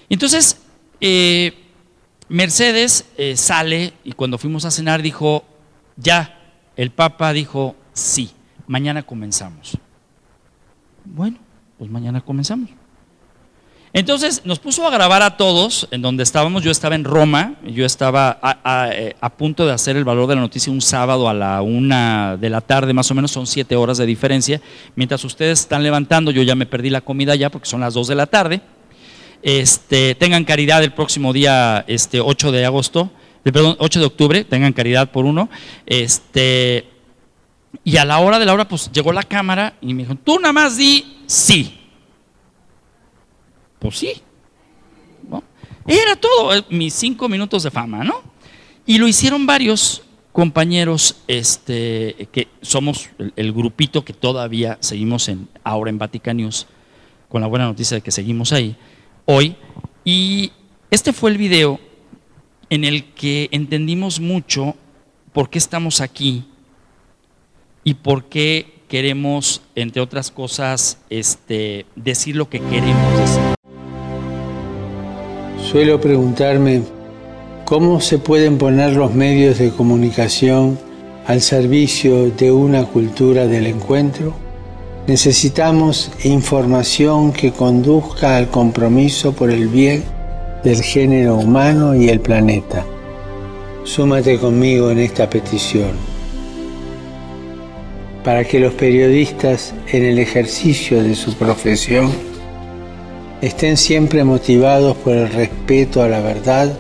[0.09, 0.61] Entonces,
[1.01, 1.53] eh,
[2.29, 5.43] Mercedes eh, sale y cuando fuimos a cenar dijo,
[5.97, 6.39] ya,
[6.77, 8.31] el Papa dijo, sí,
[8.67, 9.77] mañana comenzamos.
[11.03, 11.39] Bueno,
[11.77, 12.69] pues mañana comenzamos.
[13.93, 16.63] Entonces nos puso a grabar a todos en donde estábamos.
[16.63, 18.39] Yo estaba en Roma, yo estaba
[18.93, 22.37] eh, a, punto de hacer el valor de la noticia un sábado a la una
[22.37, 24.61] de la tarde, más o menos son siete horas de diferencia.
[24.95, 28.07] Mientras ustedes están levantando, yo ya me perdí la comida ya porque son las dos
[28.07, 28.61] de la tarde.
[29.43, 33.11] Este, tengan caridad el próximo día este, 8 de agosto,
[33.43, 35.49] eh, perdón, 8 de octubre, tengan caridad por uno.
[35.85, 36.87] Este,
[37.83, 40.39] y a la hora de la hora, pues llegó la cámara y me dijo, tú
[40.39, 41.79] nada más di sí.
[43.81, 44.13] Pues sí.
[45.87, 48.21] Era todo, eh, mis cinco minutos de fama, ¿no?
[48.85, 55.89] Y lo hicieron varios compañeros este, que somos el, grupito que todavía seguimos en, ahora
[55.89, 56.67] en Vatican News,
[57.27, 58.75] con la buena noticia de que seguimos ahí
[59.25, 59.55] hoy.
[60.05, 60.51] Y
[60.91, 61.79] este fue el video
[62.69, 64.75] en el que entendimos mucho
[65.33, 66.45] por qué estamos aquí
[67.83, 73.60] y por qué queremos, entre otras cosas, este, decir lo que queremos decir.
[75.61, 76.81] Suelo preguntarme
[77.65, 80.77] cómo se pueden poner los medios de comunicación
[81.27, 84.33] al servicio de una cultura del encuentro.
[85.07, 90.03] Necesitamos información que conduzca al compromiso por el bien
[90.63, 92.85] del género humano y el planeta.
[93.83, 95.91] Súmate conmigo en esta petición
[98.23, 102.30] para que los periodistas en el ejercicio de su profesión
[103.41, 106.71] estén siempre motivados por el respeto a la verdad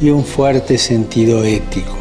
[0.00, 1.96] y un fuerte sentido ético.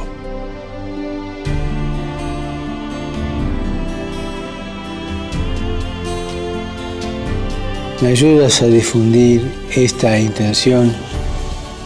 [8.02, 10.94] ¿Me ayudas a difundir esta intención?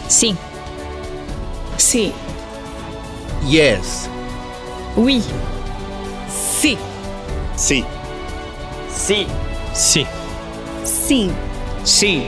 [0.08, 0.34] Sí.
[1.76, 2.12] Sí.
[3.48, 4.08] Yes.
[4.96, 5.22] Oui.
[6.60, 6.76] Sí.
[7.56, 7.84] Sí.
[8.92, 9.26] Sí.
[9.72, 10.04] Sí.
[10.04, 10.06] Sí.
[10.84, 11.49] Sí.
[11.84, 12.26] Sí.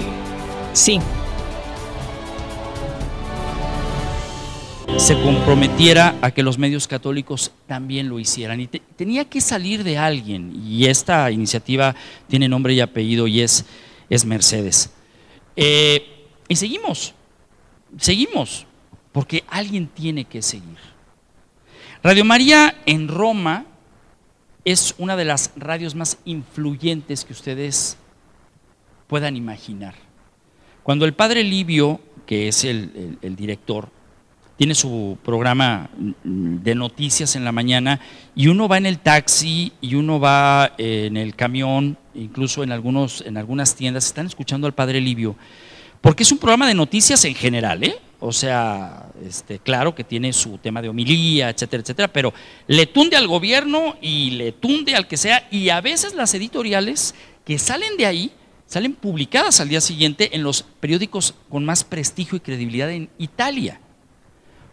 [5.03, 8.61] se comprometiera a que los medios católicos también lo hicieran.
[8.61, 11.97] Y tenía que salir de alguien, y esta iniciativa
[12.29, 13.65] tiene nombre y apellido y es,
[14.09, 14.93] es Mercedes.
[15.57, 17.15] Eh, y seguimos,
[17.99, 18.65] seguimos,
[19.11, 20.79] porque alguien tiene que seguir.
[22.05, 23.67] Radio María en Roma
[24.65, 27.97] es una de las radios más influyentes que ustedes
[29.13, 29.95] puedan imaginar.
[30.83, 33.91] Cuando el padre Livio, que es el, director,
[34.57, 35.91] tiene su programa
[36.25, 38.01] de noticias en la mañana
[38.35, 43.21] y uno va en el taxi y uno va en el camión, incluso en, algunos,
[43.27, 45.37] en algunas tiendas, están escuchando al padre Livio,
[46.01, 47.97] porque es un programa de noticias en general, ¿eh?
[48.19, 52.33] O sea, este, claro que tiene su tema de homilía, etcétera, etcétera, pero
[52.67, 57.15] le tunde al gobierno y le tunde al que sea, y a veces las editoriales
[57.45, 58.33] que salen de ahí
[58.73, 63.79] salen publicadas al día siguiente en los periódicos con más prestigio y credibilidad en Italia.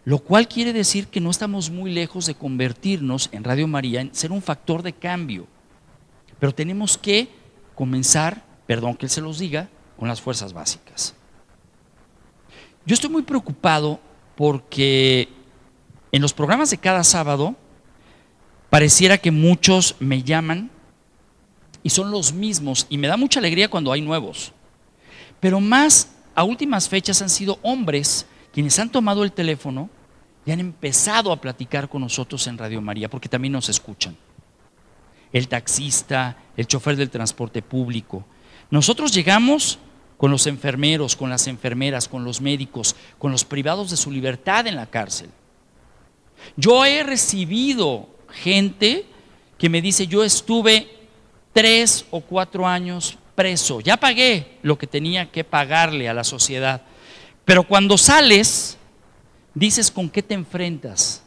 [0.06, 4.16] Lo cual quiere decir que no estamos muy lejos de convertirnos en Radio María en
[4.16, 5.48] ser un factor de cambio.
[6.40, 7.28] Pero tenemos que
[7.76, 11.14] comenzar, perdón que él se los diga, con las fuerzas básicas.
[12.86, 14.00] Yo estoy muy preocupado
[14.38, 15.28] porque
[16.14, 17.54] en los programas de cada sábado
[18.70, 20.72] pareciera que muchos me llaman
[21.84, 24.52] y son los mismos y me da mucha alegría cuando hay nuevos.
[25.40, 29.90] Pero más a últimas fechas han sido hombres quienes han tomado el teléfono
[30.46, 34.16] y han empezado a platicar con nosotros en Radio María porque también nos escuchan.
[35.32, 38.26] El taxista, el chofer del transporte público.
[38.72, 39.80] Nosotros llegamos
[40.18, 44.68] con los enfermeros, con las enfermeras, con los médicos, con los privados de su libertad
[44.68, 45.30] en la cárcel.
[46.58, 49.06] Yo he recibido gente
[49.58, 50.99] que me dice, yo estuve
[51.54, 56.82] tres o cuatro años preso, ya pagué lo que tenía que pagarle a la sociedad,
[57.46, 58.78] pero cuando sales,
[59.54, 61.24] dices con qué te enfrentas.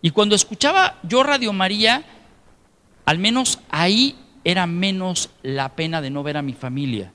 [0.00, 2.04] Y cuando escuchaba yo Radio María,
[3.04, 7.12] al menos ahí era menos la pena de no ver a mi familia.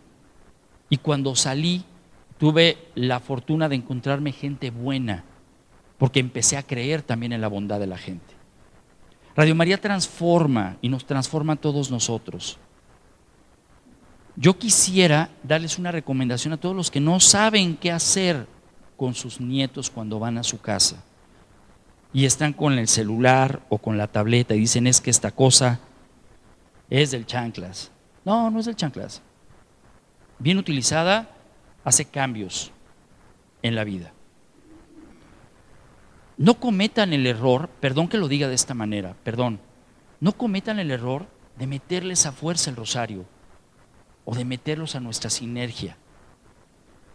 [0.89, 1.85] Y cuando salí,
[2.37, 5.23] tuve la fortuna de encontrarme gente buena,
[5.97, 8.40] porque empecé a creer también en la bondad de la gente.
[9.35, 12.57] Radio María transforma y nos transforma a todos nosotros.
[14.35, 18.47] Yo quisiera darles una recomendación a todos los que no saben qué hacer
[18.97, 21.03] con sus nietos cuando van a su casa
[22.13, 25.79] y están con el celular o con la tableta y dicen es que esta cosa
[26.89, 27.91] es del chanclas.
[28.25, 29.21] No, no es del chanclas
[30.41, 31.29] bien utilizada,
[31.83, 32.71] hace cambios
[33.61, 34.11] en la vida.
[36.41, 39.59] No cometan el error, perdón que lo diga de esta manera, perdón,
[40.19, 41.27] no cometan el error
[41.57, 43.25] de meterles a fuerza el rosario
[44.25, 45.97] o de meterlos a nuestra sinergia.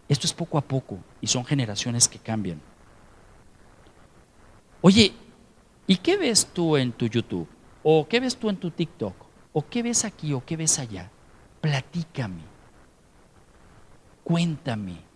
[0.07, 2.61] Esto es poco a poco y son generaciones que cambian.
[4.79, 5.11] Oye,
[5.85, 7.49] ¿y qué ves tú en tu YouTube?
[7.83, 9.15] ¿O qué ves tú en tu TikTok?
[9.51, 11.11] ¿O qué ves aquí o qué ves allá?
[11.59, 12.57] Platícame
[14.27, 15.06] cuéntame.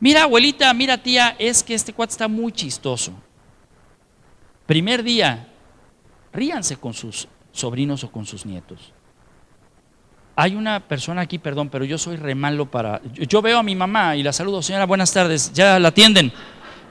[0.00, 3.12] Mira, abuelita, mira, tía, es que este cuate está muy chistoso.
[4.66, 5.48] Primer día,
[6.32, 8.92] ríanse con sus sobrinos o con sus nietos.
[10.36, 13.02] Hay una persona aquí, perdón, pero yo soy re malo para.
[13.12, 16.32] Yo, veo a mi mamá y la saludo, señora, buenas tardes, ya la atienden.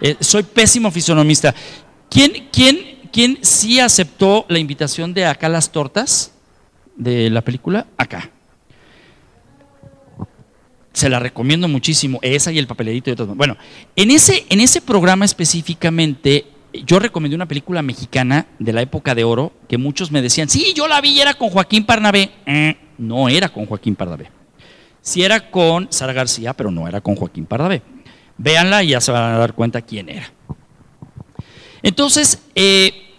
[0.02, 1.56] Eh, soy pésimo fisonomista.
[2.10, 6.34] ¿Quién, quién, ¿Quién sí aceptó la invitación de acá las tortas
[6.96, 7.88] de la película?
[7.98, 8.32] Acá.
[10.98, 13.28] Se la recomiendo muchísimo, esa y el papelito y otras.
[13.36, 13.56] Bueno,
[13.96, 19.24] en ese, en ese programa específicamente, yo recomendé una película mexicana de la época de
[19.24, 22.32] oro que muchos me decían, sí, yo la vi y era con Joaquín Parnabé.
[22.48, 24.32] Eh, no era con Joaquín Parnabé.
[25.00, 27.84] Sí era con Sara García, pero no era con Joaquín Pardavé.
[28.40, 30.34] Véanla y ya se van a dar cuenta quién era.
[31.84, 33.14] Entonces, eh,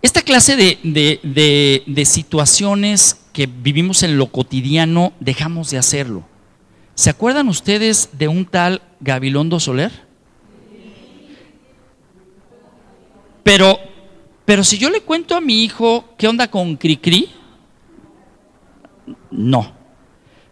[0.00, 6.29] esta clase de, de situaciones que vivimos en lo cotidiano, dejamos de hacerlo.
[7.00, 9.90] ¿Se acuerdan ustedes de un tal Gabilondo Soler?
[13.42, 13.78] Pero,
[14.44, 17.30] pero si yo le cuento a mi hijo qué onda con Cricri,
[19.30, 19.72] no.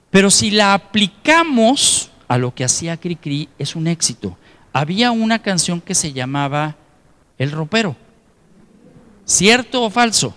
[0.08, 4.38] Pero si la aplicamos a lo que hacía Cricri, es un éxito.
[4.72, 6.76] Había una canción que se llamaba
[7.36, 7.94] El ropero.
[9.26, 10.34] ¿Cierto o falso?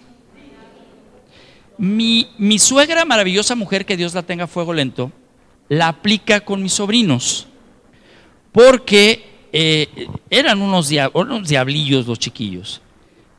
[1.77, 5.13] Mi, mi suegra, maravillosa mujer, que Dios la tenga fuego lento,
[5.71, 7.47] la aplica con mis sobrinos,
[8.51, 12.81] porque eh, eran unos, diablillos los chiquillos,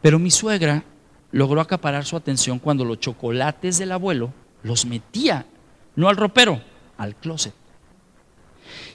[0.01, 0.83] pero mi suegra
[1.31, 5.45] logró acaparar su atención cuando los chocolates del abuelo los metía,
[5.95, 6.63] no al ropero,
[6.97, 7.53] al closet.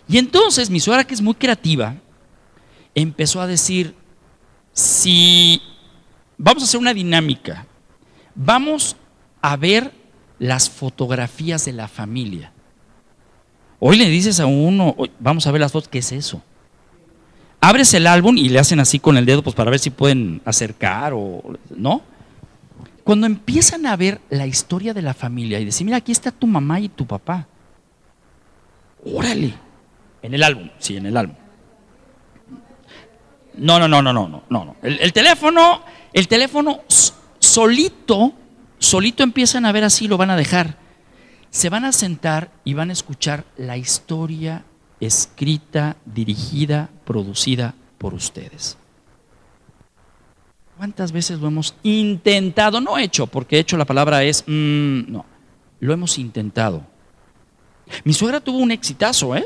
[0.08, 1.94] Y entonces mi suegra, que es muy creativa,
[2.96, 3.94] empezó a decir,
[4.74, 5.62] si
[6.40, 7.68] vamos a hacer una dinámica,
[8.34, 8.96] vamos
[9.44, 9.92] a ver
[10.40, 12.52] las fotografías de la familia.
[13.80, 16.42] Hoy le dices a uno, vamos a ver las fotos, ¿qué es eso?
[17.60, 20.42] Abres el álbum y le hacen así con el dedo pues para ver si pueden
[20.46, 21.44] acercar o
[21.76, 22.02] no.
[23.04, 26.48] Cuando empiezan a ver la historia de la familia y decir, mira, aquí está tu
[26.48, 27.48] mamá y tu papá.
[29.06, 29.54] Órale.
[30.22, 31.36] En el álbum, sí, en el álbum.
[33.56, 34.76] No, no, no, no, no, no, no.
[34.82, 35.82] El, el teléfono,
[36.14, 36.82] el teléfono
[37.40, 38.34] solito,
[38.78, 40.87] solito empiezan a ver así, lo van a dejar.
[41.50, 44.64] Se van a sentar y van a escuchar la historia
[45.00, 48.78] escrita, dirigida, producida por ustedes.
[50.78, 52.80] ¿Cuántas veces lo hemos intentado?
[52.82, 55.26] No hecho, porque hecho la palabra es, mm, no,
[55.80, 56.84] lo hemos intentado.
[58.04, 59.46] Mi suegra tuvo un exitazo, ¿eh?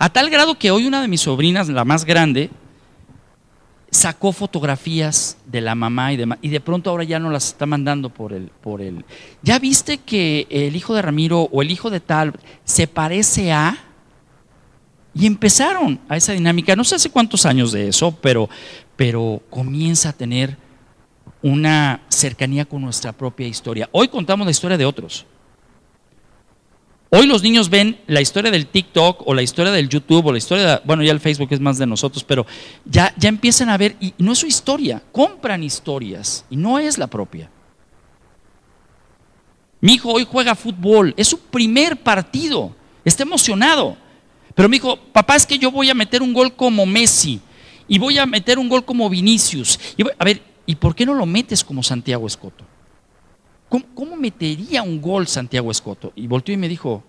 [0.00, 2.50] A tal grado que hoy una de mis sobrinas, la más grande,
[3.96, 7.66] sacó fotografías de la mamá y de, y de pronto ahora ya no las está
[7.66, 9.04] mandando por el, por el.
[9.42, 12.34] ¿Ya viste que el hijo de Ramiro o el hijo de tal
[12.64, 13.78] se parece a?
[15.14, 18.50] Y empezaron a esa dinámica, no sé hace cuántos años de eso, pero,
[18.96, 20.58] pero comienza a tener
[21.40, 23.88] una cercanía con nuestra propia historia.
[23.92, 25.24] Hoy contamos la historia de otros.
[27.10, 30.38] Hoy los niños ven la historia del TikTok o la historia del YouTube o la
[30.38, 32.44] historia, de, bueno, ya el Facebook es más de nosotros, pero
[32.84, 36.98] ya, ya empiezan a ver, y no es su historia, compran historias y no es
[36.98, 37.48] la propia.
[39.80, 43.96] Mi hijo hoy juega fútbol, es su primer partido, está emocionado.
[44.56, 47.40] Pero me dijo, papá, es que yo voy a meter un gol como Messi
[47.86, 49.78] y voy a meter un gol como Vinicius.
[49.96, 52.64] Y a ver, ¿y por qué no lo metes como Santiago Escoto?
[53.68, 56.12] ¿Cómo, metería un gol Santiago Escoto?
[56.14, 57.02] Y volteó y me dijo,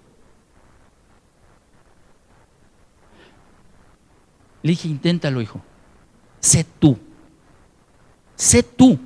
[4.64, 5.62] le dije, inténtalo, hijo.
[6.40, 6.98] Sé tú.
[8.36, 9.00] Sé tú.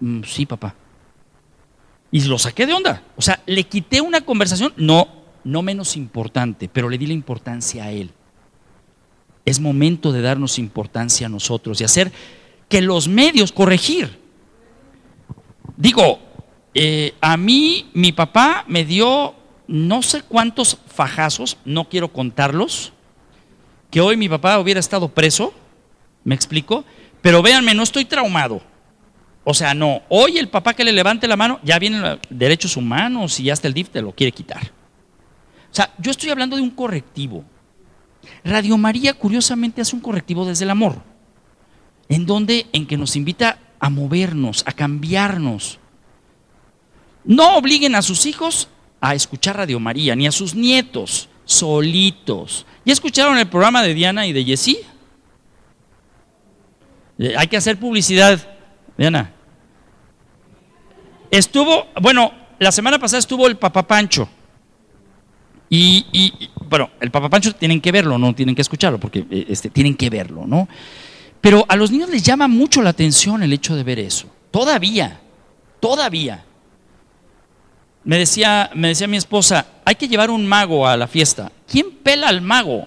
[0.00, 0.74] Mm, sí, papá.
[2.10, 3.02] Y lo saqué de onda.
[3.16, 4.72] O sea, le quité una conversación.
[4.76, 5.08] No,
[5.44, 8.12] no menos importante, pero le di la importancia a Él.
[9.44, 12.12] Es momento de darnos importancia a nosotros y hacer
[12.68, 14.27] que los medios corregir.
[15.78, 16.18] Digo,
[16.74, 19.36] eh, a mí mi papá me dio
[19.68, 22.92] no sé cuántos fajazos, no quiero contarlos,
[23.88, 25.54] que hoy mi papá hubiera estado preso,
[26.24, 26.84] me explico,
[27.22, 28.60] pero véanme, no estoy traumado.
[29.44, 33.38] O sea, no, hoy el papá que le levante la mano, ya vienen derechos humanos
[33.38, 34.72] y hasta el DIF te lo quiere quitar.
[35.70, 37.44] O sea, yo estoy hablando de un correctivo.
[38.42, 40.96] Radio María, curiosamente, hace un correctivo desde el amor,
[42.08, 45.78] en donde, en que nos invita a movernos, a cambiarnos.
[47.24, 48.68] No obliguen a sus hijos
[49.00, 52.66] a escuchar Radio María, ni a sus nietos, solitos.
[52.84, 54.78] ¿Ya escucharon el programa de Diana y de Jessie?
[57.18, 58.40] Eh, hay que hacer publicidad,
[58.96, 59.32] Diana.
[61.30, 64.28] Estuvo, bueno, la semana pasada estuvo el Papá Pancho.
[65.70, 66.32] Y,
[66.66, 69.94] bueno, el Papa Pancho tienen que verlo, no tienen que escucharlo, porque eh, este, tienen
[69.94, 70.66] que verlo, ¿no?
[71.40, 74.26] Pero a los niños les llama mucho la atención el hecho de ver eso.
[74.50, 75.20] Todavía,
[75.80, 76.44] todavía.
[78.04, 81.52] Me decía, me decía mi esposa, hay que llevar un mago a la fiesta.
[81.70, 82.86] ¿Quién pela al mago?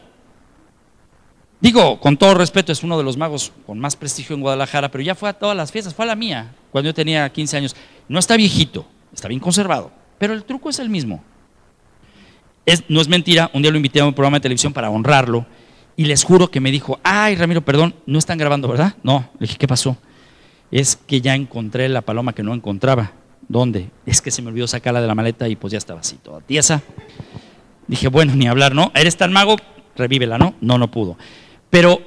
[1.60, 5.04] Digo, con todo respeto, es uno de los magos con más prestigio en Guadalajara, pero
[5.04, 7.76] ya fue a todas las fiestas, fue a la mía, cuando yo tenía 15 años.
[8.08, 11.24] No está viejito, está bien conservado, pero el truco es el mismo
[12.88, 15.46] no es mentira, un día lo invité a un programa de televisión para honrarlo
[15.96, 18.96] y les juro que me dijo, ay Ramiro, perdón, no están grabando, ¿verdad?
[19.04, 19.98] No, le dije, ¿qué pasó?
[20.72, 23.12] Es que ya encontré la paloma que no encontraba.
[23.48, 23.92] ¿Dónde?
[24.06, 26.40] Es que se me olvidó sacarla de la maleta y pues ya estaba así, toda
[26.40, 26.82] tiesa.
[27.88, 28.92] Dije, bueno, ni hablar, ¿no?
[28.96, 29.58] ¿Eres tan mago?
[29.98, 30.56] Revívela, ¿no?
[30.62, 31.18] No, no pudo.
[31.70, 32.02] Pero,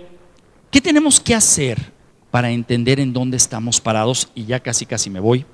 [0.70, 1.92] ¿qué tenemos que hacer
[2.30, 4.30] para entender en dónde estamos parados?
[4.34, 5.44] Y ya casi, casi me voy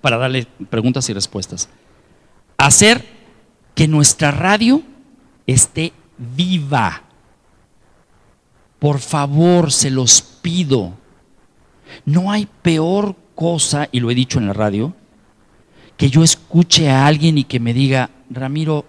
[0.00, 1.68] para darle preguntas y respuestas.
[2.56, 3.04] Hacer
[3.74, 4.82] que nuestra radio
[5.46, 7.02] esté viva.
[8.80, 10.94] Por favor, se los pido.
[12.04, 14.94] No hay peor cosa, y lo he dicho en la radio,
[15.96, 18.84] que yo escuche a alguien y que me diga, Ramiro,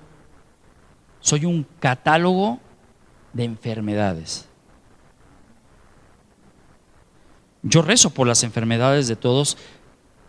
[1.19, 2.59] soy un catálogo
[3.33, 4.47] de enfermedades.
[7.63, 9.57] Yo rezo por las enfermedades de todos,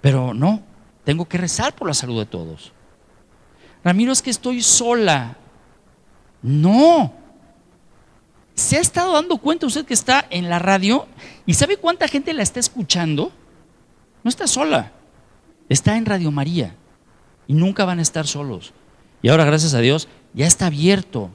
[0.00, 0.62] pero no,
[1.04, 2.72] tengo que rezar por la salud de todos.
[3.84, 5.36] Ramiro, es que estoy sola.
[6.42, 7.21] No.
[8.54, 11.06] ¿Se ha estado dando cuenta usted que está en la radio
[11.46, 13.32] y sabe cuánta gente la está escuchando?
[14.22, 14.92] No está sola.
[15.68, 16.76] Está en Radio María
[17.46, 18.72] y nunca van a estar solos.
[19.22, 21.30] Y ahora, gracias a Dios, ya está abierto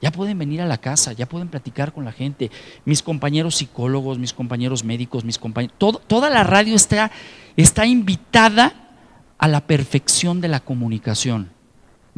[0.00, 2.50] Ya pueden venir a la casa, ya pueden platicar con la gente.
[2.84, 5.76] Mis compañeros psicólogos, mis compañeros médicos, mis compañeros...
[5.78, 7.10] toda la radio está,
[7.56, 8.94] está invitada
[9.38, 11.50] a la perfección de la comunicación.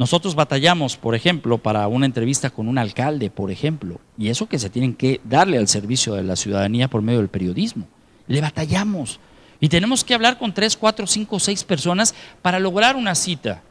[0.01, 4.57] Nosotros batallamos, por ejemplo, para una entrevista con un alcalde, por ejemplo, y eso que
[4.57, 7.87] se tienen que darle al servicio de la ciudadanía por medio del periodismo.
[8.25, 9.19] Le batallamos.
[9.59, 13.61] Y tenemos que hablar con tres, cuatro, cinco, seis personas para lograr una cita.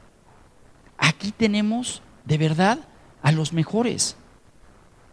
[0.97, 2.79] Aquí tenemos, de verdad,
[3.23, 4.15] a los mejores.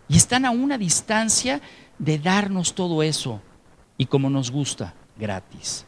[0.07, 1.61] Y están a una distancia
[1.97, 3.41] de darnos todo eso.
[3.97, 5.83] Y como nos gusta, gratis.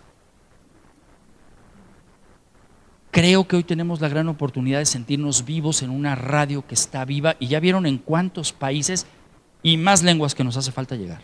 [3.12, 7.05] Creo que hoy tenemos la gran oportunidad de sentirnos vivos en una radio que está
[7.05, 9.07] viva y ya vieron en cuántos países
[9.64, 11.22] y más lenguas que nos hace falta llegar.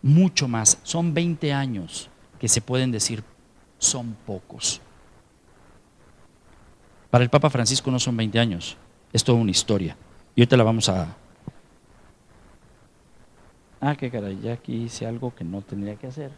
[0.00, 0.78] Mucho más.
[0.82, 2.08] Son 20 años
[2.38, 3.22] que se pueden decir
[3.78, 4.80] son pocos.
[7.10, 8.76] Para el Papa Francisco no son 20 años,
[9.12, 9.96] es toda una historia.
[10.34, 11.16] Y te la vamos a...
[13.80, 16.32] Ah, qué caray, ya aquí hice algo que no tendría que hacer.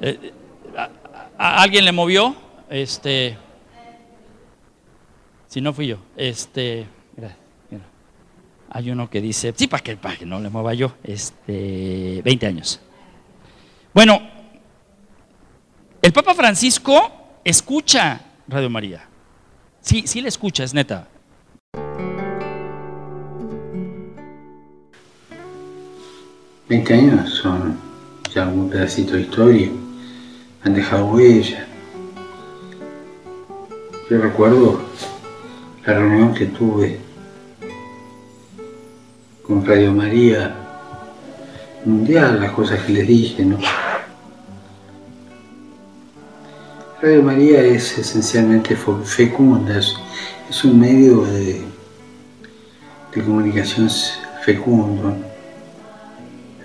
[0.00, 0.32] Eh,
[1.38, 2.34] ¿a, ¿Alguien le movió?
[2.68, 3.36] Este,
[5.48, 6.86] si no fui yo, este,
[7.16, 7.34] mira,
[7.70, 7.84] mira.
[8.70, 12.46] hay uno que dice, sí, para que, para que no le mueva yo, este, 20
[12.46, 12.80] años.
[13.94, 14.20] Bueno,
[16.02, 19.08] el Papa Francisco escucha Radio María.
[19.80, 21.08] Sí, sí le escucha, es neta.
[26.68, 27.78] ¿20 años son
[28.34, 29.70] ya algún pedacito de historia?
[30.68, 31.66] Han dejado huella.
[34.10, 34.82] Yo recuerdo
[35.86, 36.98] la reunión que tuve
[39.46, 40.54] con Radio María
[41.86, 43.58] Mundial, las cosas que les dije, ¿no?
[47.00, 51.62] Radio María es esencialmente fecunda, es, un medio de,
[53.14, 53.88] de comunicación
[54.44, 55.16] fecundo.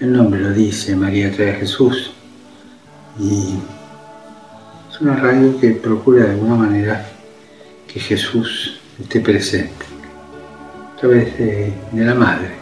[0.01, 2.12] El nombre lo dice, María trae a Jesús.
[3.18, 3.60] Y
[5.04, 7.06] una radio que procura de alguna manera
[7.91, 9.86] que Jesús esté presente
[10.93, 12.54] a través de, la madre.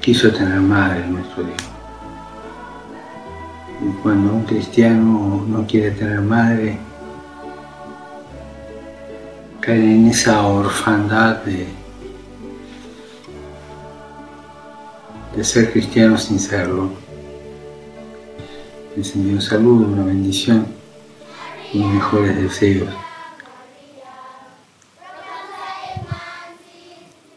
[0.00, 1.58] quiso tener madre nuestro Dios.
[3.82, 6.78] Y cuando un cristiano no quiere tener madre,
[9.60, 11.68] cae en esa orfandad de
[15.44, 16.99] ser cristiano sin serlo
[18.96, 20.66] les envío un saludo, una bendición
[21.72, 22.88] y mejores deseos.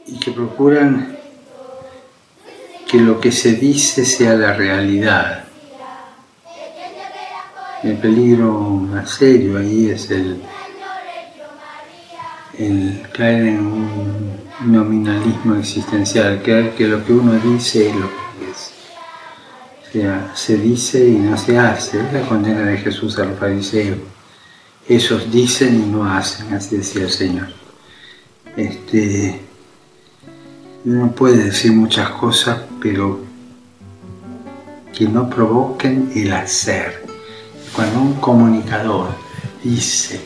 [0.07, 1.17] Y que procuran
[2.87, 5.45] que lo que se dice sea la realidad.
[7.83, 10.41] El peligro más serio ahí es el,
[12.57, 14.33] el caer en un
[14.65, 18.22] nominalismo existencial, creer que lo que uno dice es lo que
[20.33, 21.99] se dice y no se hace.
[21.99, 23.99] Es la condena de Jesús a los fariseos.
[24.87, 27.47] Ellos dicen y no hacen, así decía el Señor.
[28.57, 29.39] Este,
[30.85, 33.19] uno puede decir muchas cosas, pero
[34.93, 37.05] que no provoquen el hacer.
[37.75, 39.09] Cuando un comunicador
[39.63, 40.21] dice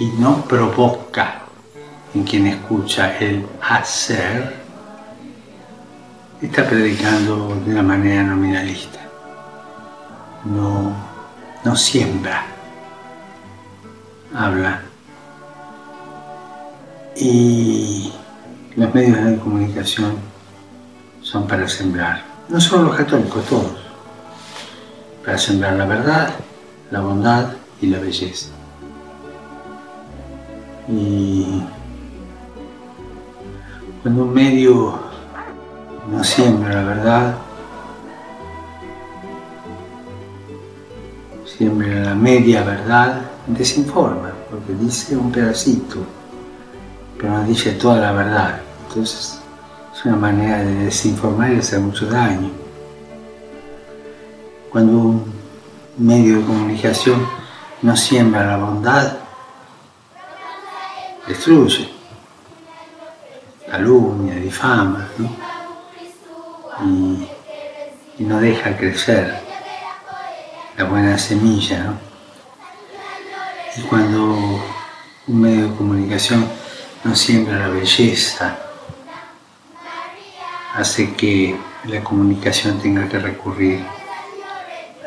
[0.00, 1.42] y no provoca
[2.14, 4.63] en quien escucha el hacer,
[6.46, 9.00] está predicando de una manera nominalista.
[10.44, 10.94] No,
[11.64, 12.44] no siembra,
[14.34, 14.82] habla.
[17.16, 18.12] Y
[18.76, 20.16] los medios de comunicación
[21.22, 23.78] son para sembrar, no solo los católicos, todos,
[25.24, 26.34] para sembrar la verdad,
[26.90, 28.48] la bondad y la belleza.
[30.88, 31.62] Y
[34.02, 35.13] cuando un medio
[36.10, 37.34] no siembra la verdad,
[41.44, 45.98] siembra la media verdad, desinforma, porque dice un pedacito,
[47.16, 48.60] pero no dice toda la verdad.
[48.88, 49.38] Entonces
[49.94, 52.50] es una manera de desinformar y hacer mucho daño.
[54.70, 55.32] Cuando un
[55.98, 57.26] medio de comunicación
[57.82, 59.16] no siembra la bondad,
[61.26, 61.88] destruye,
[63.70, 65.43] calumnia, difama, ¿no?
[66.82, 67.28] Y,
[68.22, 69.34] no deja crecer
[70.76, 71.94] la buena semilla.
[73.76, 74.62] Y cuando
[75.26, 76.48] un medio de comunicación
[77.02, 78.56] no siembra la belleza,
[80.74, 83.84] hace que la comunicación tenga que recurrir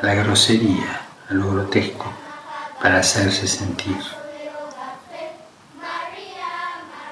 [0.01, 2.11] a la grosería, a lo grotesco,
[2.81, 3.97] para hacerse sentir.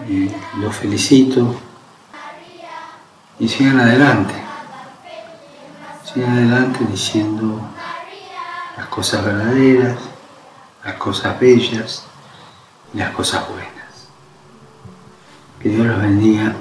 [0.08, 0.30] Y
[0.60, 1.56] lo felicito
[3.40, 4.45] y sigan adelante.
[6.16, 7.60] Sigan adelante diciendo
[8.78, 10.00] las cosas verdaderas,
[10.86, 12.06] las cosas bellas
[12.94, 14.08] y las cosas buenas.
[15.60, 16.54] Que Dios los bendiga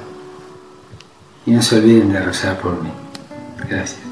[1.47, 2.91] y no se olviden de rezar por mí.
[3.69, 4.04] Gracias.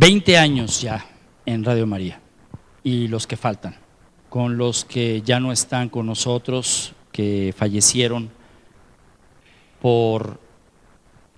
[0.00, 1.04] Veinte años ya
[1.44, 2.20] en Radio María
[2.84, 3.74] y los que faltan,
[4.28, 8.30] con los que ya no están con nosotros, que fallecieron
[9.82, 10.38] por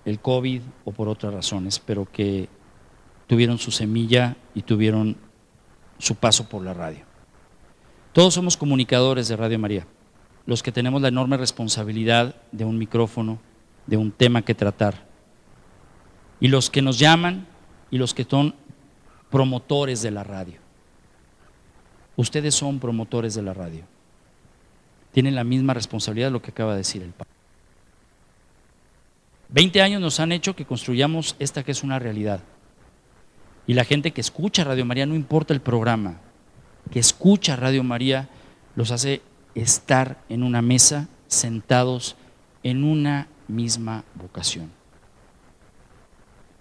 [0.05, 2.49] el COVID o por otras razones, pero que
[3.25, 5.17] tuvieron su semilla y tuvieron
[5.97, 7.03] su paso por la radio.
[8.13, 9.87] Todos somos comunicadores de Radio María,
[10.45, 13.39] los que tenemos la enorme responsabilidad de un micrófono,
[13.87, 15.07] de un tema que tratar.
[16.39, 17.47] Y los que nos llaman
[17.91, 18.55] y los que son
[19.29, 20.55] promotores de la radio.
[22.15, 23.83] Ustedes son promotores de la radio.
[25.11, 27.29] Tienen la misma responsabilidad de lo que acaba de decir el Papa.
[29.49, 32.41] Veinte años nos han hecho que construyamos esta que es una realidad.
[33.67, 36.21] Y la gente que escucha Radio María, no importa el programa,
[36.89, 38.29] que escucha Radio María,
[38.75, 39.21] los hace
[39.53, 42.15] estar en una mesa sentados
[42.63, 44.71] en una misma vocación.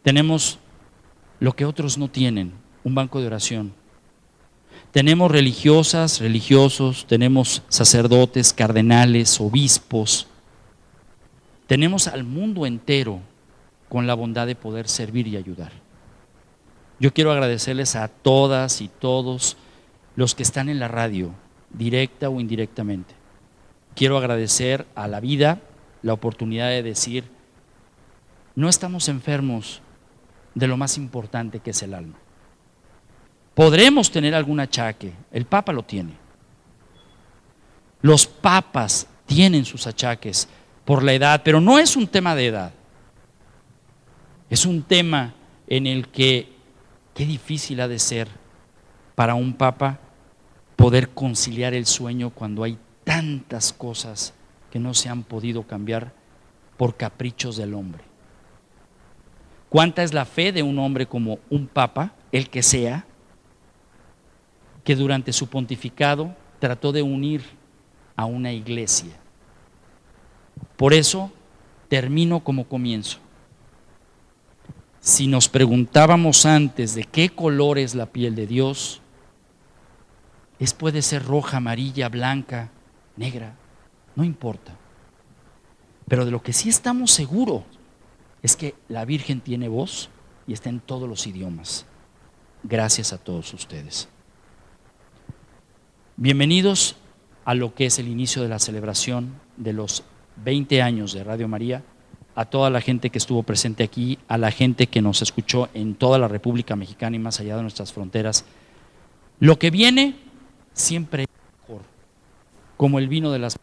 [0.02, 0.58] Tenemos
[1.40, 2.52] lo que otros no tienen,
[2.84, 3.72] un banco de oración.
[4.92, 10.26] Tenemos religiosas, religiosos, tenemos sacerdotes, cardenales, obispos.
[11.66, 13.20] Tenemos al mundo entero
[13.88, 15.72] con la bondad de poder servir y ayudar.
[16.98, 19.56] Yo quiero agradecerles a todas y todos
[20.16, 21.32] los que están en la radio,
[21.70, 23.14] directa o indirectamente.
[23.94, 25.60] Quiero agradecer a la vida
[26.02, 27.24] la oportunidad de decir,
[28.54, 29.80] no estamos enfermos
[30.54, 32.16] de lo más importante que es el alma.
[33.54, 36.12] Podremos tener algún achaque, el Papa lo tiene.
[38.02, 40.48] Los papas tienen sus achaques
[40.84, 42.72] por la edad, pero no es un tema de edad.
[44.48, 45.34] Es un tema
[45.66, 46.52] en el que
[47.14, 48.28] qué difícil ha de ser
[49.14, 50.00] para un papa
[50.76, 54.32] poder conciliar el sueño cuando hay tantas cosas
[54.70, 56.12] que no se han podido cambiar
[56.76, 58.09] por caprichos del hombre.
[59.70, 63.06] ¿Cuánta es la fe de un hombre como un papa, el que sea,
[64.82, 67.44] que durante su pontificado trató de unir
[68.16, 69.12] a una iglesia?
[70.76, 71.30] Por eso
[71.88, 73.18] termino como comienzo.
[74.98, 79.00] Si nos preguntábamos antes de qué color es la piel de Dios,
[80.58, 82.70] es puede ser roja, amarilla, blanca,
[83.16, 83.54] negra,
[84.16, 84.74] no importa.
[86.08, 87.62] Pero de lo que sí estamos seguros
[88.42, 90.08] es que la Virgen tiene voz
[90.46, 91.86] y está en todos los idiomas.
[92.62, 94.08] Gracias a todos ustedes.
[96.16, 96.96] Bienvenidos
[97.44, 100.04] a lo que es el inicio de la celebración de los
[100.44, 101.82] 20 años de Radio María,
[102.34, 105.94] a toda la gente que estuvo presente aquí, a la gente que nos escuchó en
[105.94, 108.44] toda la República Mexicana y más allá de nuestras fronteras.
[109.38, 110.16] Lo que viene
[110.72, 111.28] siempre es
[111.60, 111.82] mejor,
[112.76, 113.56] como el vino de las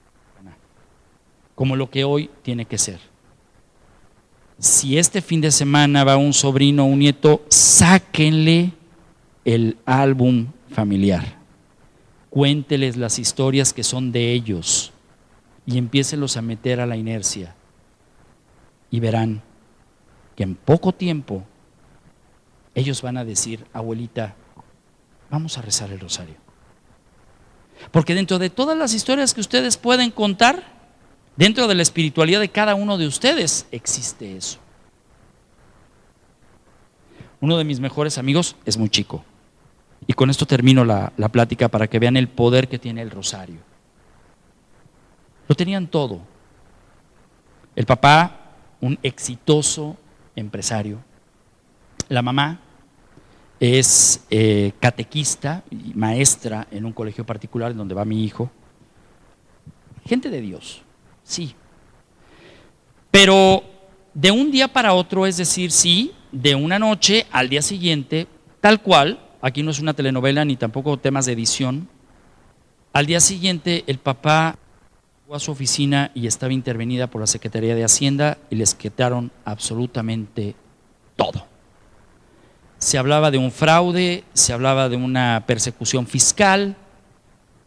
[1.55, 2.99] como lo que hoy tiene que ser.
[4.59, 8.73] Si este fin de semana va un sobrino o un nieto, sáquenle
[9.45, 11.37] el álbum familiar.
[12.29, 14.91] Cuénteles las historias que son de ellos
[15.65, 17.55] y empiécenlos a meter a la inercia.
[18.89, 19.43] Y verán
[20.35, 21.43] que en poco tiempo
[22.73, 24.35] ellos van a decir, abuelita,
[25.29, 26.35] vamos a rezar el rosario.
[27.91, 30.76] Porque dentro de todas las historias que ustedes pueden contar,
[31.37, 34.59] dentro de la espiritualidad de cada uno de ustedes existe eso.
[37.39, 39.23] Uno de mis mejores amigos es muy chico.
[40.07, 43.11] Y con esto termino la, la plática para que vean el poder que tiene el
[43.11, 43.59] rosario.
[45.47, 46.21] Lo tenían todo.
[47.75, 49.95] El papá, un exitoso
[50.35, 50.99] empresario.
[52.09, 52.59] La mamá,
[53.59, 58.51] es eh, catequista y maestra en un colegio particular en donde va mi hijo.
[60.05, 60.83] Gente de Dios,
[61.27, 61.53] sí.
[63.11, 63.63] Pero
[64.13, 68.27] de un día para otro, es decir, sí, de una noche al día siguiente,
[68.61, 71.87] tal cual, aquí no es una telenovela ni tampoco temas de edición,
[72.93, 74.57] al día siguiente el papá
[75.27, 79.31] fue a su oficina y estaba intervenida por la Secretaría de Hacienda y les quitaron
[79.45, 80.55] absolutamente
[81.15, 81.45] todo.
[82.79, 86.75] Se hablaba de un fraude, se hablaba de una persecución fiscal,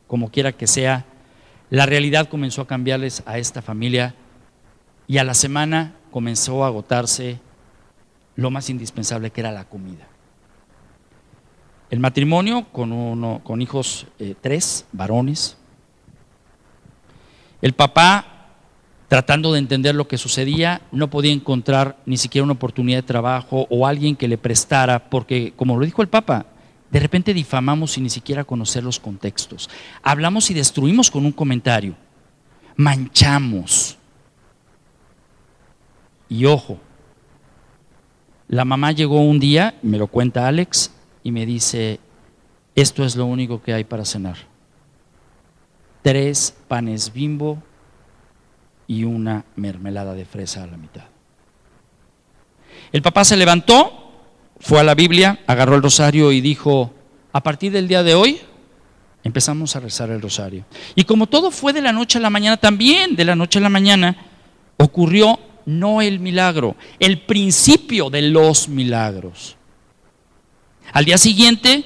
[0.06, 1.06] como quiera que sea.
[1.70, 4.16] La realidad comenzó a cambiarles a esta familia
[5.06, 7.38] y a la semana comenzó a agotarse
[8.34, 10.08] lo más indispensable que era la comida.
[11.90, 15.56] El matrimonio con, uno, con hijos eh, tres, varones.
[17.62, 18.48] El papá,
[19.08, 23.66] tratando de entender lo que sucedía, no podía encontrar ni siquiera una oportunidad de trabajo
[23.70, 26.46] o alguien que le prestara, porque, como lo dijo el Papa,
[26.90, 29.70] de repente difamamos sin ni siquiera conocer los contextos.
[30.02, 31.94] Hablamos y destruimos con un comentario.
[32.76, 33.96] Manchamos.
[36.28, 36.78] Y ojo,
[38.48, 42.00] la mamá llegó un día, me lo cuenta Alex, y me dice,
[42.74, 44.36] esto es lo único que hay para cenar.
[46.02, 47.62] Tres panes bimbo
[48.86, 51.04] y una mermelada de fresa a la mitad.
[52.90, 54.09] El papá se levantó,
[54.60, 56.92] fue a la Biblia, agarró el rosario y dijo,
[57.32, 58.40] a partir del día de hoy
[59.24, 60.64] empezamos a rezar el rosario.
[60.94, 63.62] Y como todo fue de la noche a la mañana, también de la noche a
[63.62, 64.16] la mañana
[64.76, 69.56] ocurrió no el milagro, el principio de los milagros.
[70.92, 71.84] Al día siguiente,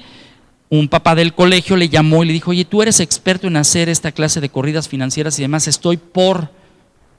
[0.69, 3.87] un papá del colegio le llamó y le dijo, oye, tú eres experto en hacer
[3.87, 6.51] esta clase de corridas financieras y demás, estoy por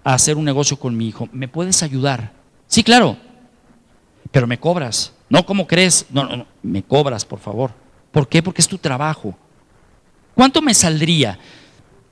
[0.05, 2.33] hacer un negocio con mi hijo, ¿me puedes ayudar?
[2.67, 3.17] Sí, claro,
[4.31, 5.16] pero me cobras.
[5.29, 6.07] No, ¿cómo crees?
[6.11, 7.73] No, no, no, me cobras, por favor.
[8.13, 8.43] ¿Por qué?
[8.43, 9.37] Porque es tu trabajo.
[10.35, 11.39] ¿Cuánto me saldría?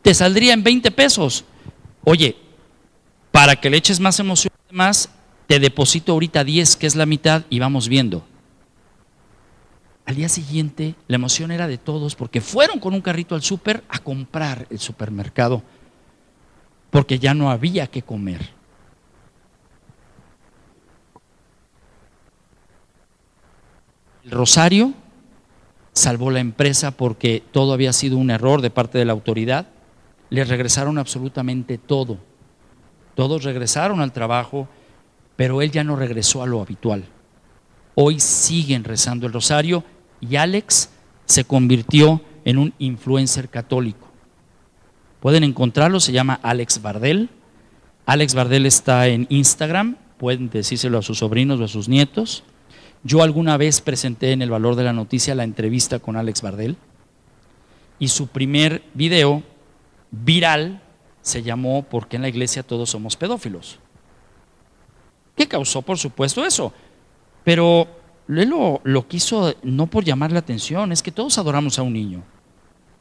[0.02, 1.44] Te saldría en 20 pesos.
[2.02, 2.36] Oye,
[3.30, 5.08] para que le eches más emoción, más,
[5.46, 8.24] te deposito ahorita 10, que es la mitad, y vamos viendo.
[10.06, 13.82] Al día siguiente, la emoción era de todos porque fueron con un carrito al súper
[13.88, 15.62] a comprar el supermercado,
[16.90, 18.50] porque ya no había que comer.
[24.24, 24.94] El rosario
[25.92, 29.66] salvó la empresa porque todo había sido un error de parte de la autoridad.
[30.30, 32.18] Les regresaron absolutamente todo.
[33.14, 34.66] Todos regresaron al trabajo,
[35.36, 37.04] pero él ya no regresó a lo habitual.
[37.94, 39.84] Hoy siguen rezando el rosario
[40.20, 40.88] y Alex
[41.26, 44.08] se convirtió en un influencer católico.
[45.20, 47.28] Pueden encontrarlo, se llama Alex Bardel.
[48.06, 52.42] Alex Bardel está en Instagram, pueden decírselo a sus sobrinos o a sus nietos.
[53.04, 56.76] Yo alguna vez presenté en El Valor de la Noticia la entrevista con Alex Bardel
[57.98, 59.42] y su primer video
[60.10, 60.80] viral
[61.20, 63.78] se llamó ¿Por qué en la iglesia todos somos pedófilos?
[65.36, 66.72] ¿Qué causó, por supuesto, eso?
[67.44, 67.86] Pero
[68.26, 71.92] él lo, lo quiso no por llamar la atención, es que todos adoramos a un
[71.92, 72.22] niño.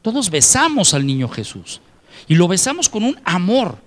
[0.02, 1.80] Todos besamos al niño Jesús.
[2.28, 3.78] Y lo besamos con un amor.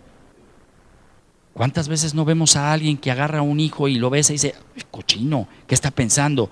[1.58, 4.36] ¿Cuántas veces no vemos a alguien que agarra a un hijo y lo besa y
[4.36, 4.56] dice,
[4.92, 6.50] cochino, ¿qué está pensando?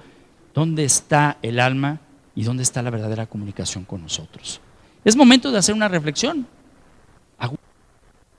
[0.54, 2.02] ¿Dónde está el alma
[2.34, 4.60] y dónde está la verdadera comunicación con nosotros?
[5.04, 6.48] Es momento de hacer una reflexión.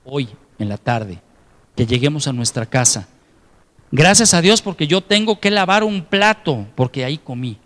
[0.03, 1.21] Hoy, en la tarde,
[1.75, 3.07] que lleguemos a nuestra casa
[3.91, 7.57] Gracias a Dios porque yo tengo que lavar un plato, porque ahí comí.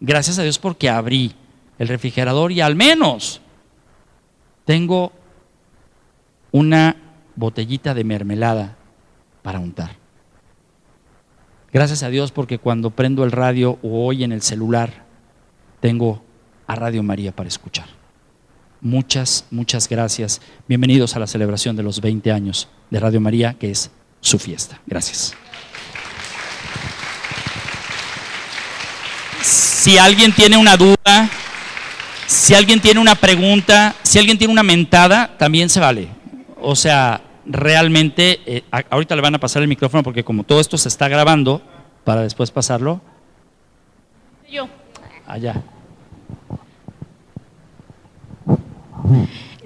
[0.00, 1.34] Gracias a Dios porque abrí
[1.78, 3.40] el refrigerador y al menos
[4.64, 5.12] tengo
[6.52, 6.96] una
[7.38, 8.76] botellita de mermelada
[9.42, 9.92] para untar.
[11.72, 15.04] Gracias a Dios porque cuando prendo el radio o hoy en el celular,
[15.80, 16.24] tengo
[16.66, 17.86] a Radio María para escuchar.
[18.80, 20.40] Muchas, muchas gracias.
[20.66, 24.80] Bienvenidos a la celebración de los 20 años de Radio María, que es su fiesta.
[24.86, 25.34] Gracias.
[29.42, 31.30] Si alguien tiene una duda,
[32.26, 36.08] si alguien tiene una pregunta, si alguien tiene una mentada, también se vale.
[36.60, 40.78] O sea, realmente, eh, ahorita le van a pasar el micrófono porque como todo esto
[40.78, 41.62] se está grabando,
[42.04, 43.00] para después pasarlo.
[44.50, 44.68] Yo.
[45.26, 45.62] Allá.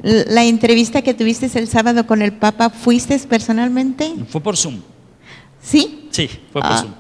[0.03, 4.13] La entrevista que tuviste el sábado con el Papa, ¿fuiste personalmente?
[4.29, 4.81] Fue por Zoom.
[5.63, 6.09] ¿Sí?
[6.11, 6.93] Sí, fue por Ah, Zoom.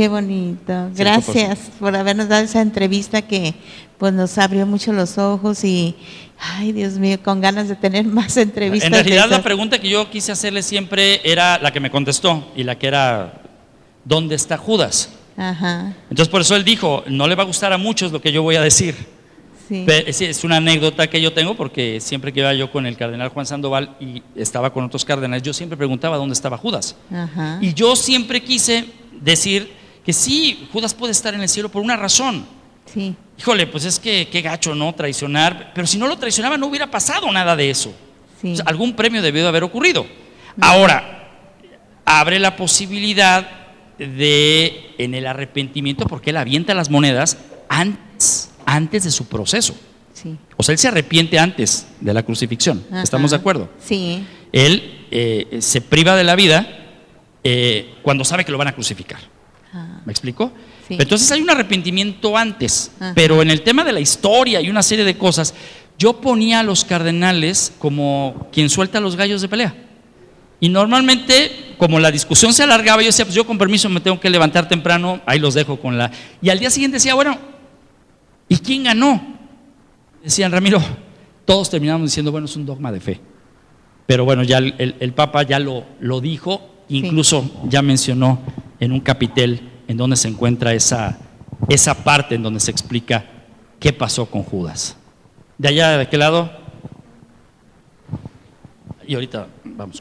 [0.00, 0.88] Qué bonito.
[0.94, 3.52] Gracias por habernos dado esa entrevista que
[3.98, 5.94] pues nos abrió mucho los ojos y,
[6.38, 8.86] ay Dios mío, con ganas de tener más entrevistas.
[8.86, 12.64] En realidad la pregunta que yo quise hacerle siempre era la que me contestó y
[12.64, 13.42] la que era,
[14.02, 15.10] ¿dónde está Judas?
[15.36, 18.32] Ajá, Entonces por eso él dijo, no le va a gustar a muchos lo que
[18.32, 18.94] yo voy a decir,
[19.68, 23.28] sí, es una anécdota que yo tengo porque siempre que iba yo con el cardenal
[23.28, 26.96] Juan Sandoval y estaba con otros cardenales, yo siempre preguntaba dónde estaba Judas.
[27.12, 27.58] Ajá.
[27.60, 28.86] Y yo siempre quise
[29.20, 32.46] decir que sí, Judas puede estar en el cielo por una razón.
[32.92, 33.14] Sí.
[33.38, 34.94] Híjole, pues es que qué gacho, ¿no?
[34.94, 35.72] Traicionar.
[35.74, 37.92] Pero si no lo traicionaba, no hubiera pasado nada de eso.
[38.40, 38.52] Sí.
[38.52, 40.06] O sea, algún premio debió de haber ocurrido.
[40.60, 41.28] Ahora,
[42.04, 43.48] abre la posibilidad
[43.98, 47.38] de, en el arrepentimiento, porque él avienta las monedas
[47.68, 49.74] antes, antes de su proceso.
[50.12, 50.36] Sí.
[50.56, 52.84] O sea, él se arrepiente antes de la crucifixión.
[52.90, 53.02] Ajá.
[53.02, 53.70] ¿Estamos de acuerdo?
[53.82, 54.24] Sí.
[54.52, 56.66] Él eh, se priva de la vida
[57.44, 59.20] eh, cuando sabe que lo van a crucificar.
[60.04, 60.52] ¿Me explico?
[60.88, 60.96] Sí.
[60.98, 63.12] Entonces hay un arrepentimiento antes, Ajá.
[63.14, 65.54] pero en el tema de la historia y una serie de cosas,
[65.98, 69.74] yo ponía a los cardenales como quien suelta los gallos de pelea.
[70.58, 74.18] Y normalmente, como la discusión se alargaba, yo decía, pues yo con permiso me tengo
[74.20, 76.10] que levantar temprano, ahí los dejo con la...
[76.42, 77.38] Y al día siguiente decía, bueno,
[78.48, 79.38] ¿y quién ganó?
[80.22, 80.82] Decían, Ramiro,
[81.44, 83.20] todos terminamos diciendo, bueno, es un dogma de fe.
[84.06, 88.40] Pero bueno, ya el, el- el Papa ya lo, lo dijo, incluso ya mencionó
[88.80, 91.18] en un capitel en donde se encuentra esa,
[91.68, 93.24] esa parte en donde se explica
[93.80, 94.96] qué pasó con Judas.
[95.58, 96.48] ¿De allá de qué lado?
[99.04, 100.00] Y ahorita vamos.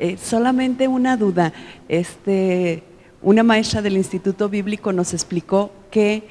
[0.00, 1.52] Eh, solamente una duda.
[1.88, 2.82] Este,
[3.22, 6.28] una maestra del Instituto Bíblico nos explicó que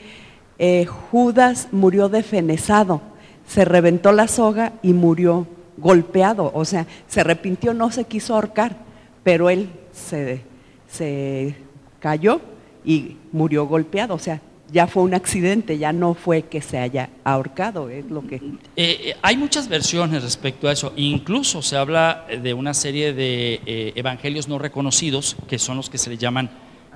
[0.60, 3.02] eh, Judas murió defenesado,
[3.48, 6.52] se reventó la soga y murió golpeado.
[6.54, 8.87] O sea, se arrepintió, no se quiso ahorcar,
[9.28, 10.42] pero él se,
[10.90, 11.54] se
[12.00, 12.40] cayó
[12.86, 14.14] y murió golpeado.
[14.16, 14.40] O sea,
[14.72, 18.36] ya fue un accidente, ya no fue que se haya ahorcado, es lo que...
[18.36, 18.42] Eh,
[18.78, 20.94] eh, hay muchas versiones respecto a eso.
[20.96, 25.98] Incluso se habla de una serie de eh, evangelios no reconocidos, que son los que
[25.98, 26.50] se le llaman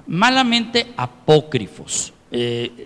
[0.07, 2.13] malamente apócrifos.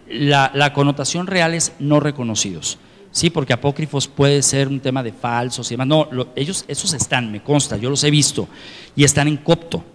[0.09, 2.79] La connotación real es no reconocidos.
[3.15, 5.87] Sí, porque apócrifos puede ser un tema de falsos y demás.
[5.87, 8.49] No, lo- ellos, esos están, me consta, yo los he visto,
[8.93, 9.85] y están en copto,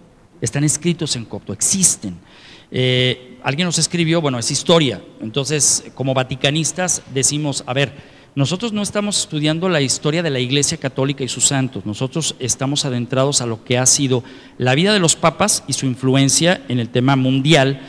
[0.41, 2.15] están escritos en copto, existen.
[2.71, 5.03] Eh, alguien nos escribió, bueno, es historia.
[5.21, 7.93] Entonces, como vaticanistas decimos, a ver,
[8.33, 12.85] nosotros no estamos estudiando la historia de la Iglesia Católica y sus santos, nosotros estamos
[12.85, 14.23] adentrados a lo que ha sido
[14.57, 17.81] la vida de los papas y su influencia en el tema mundial,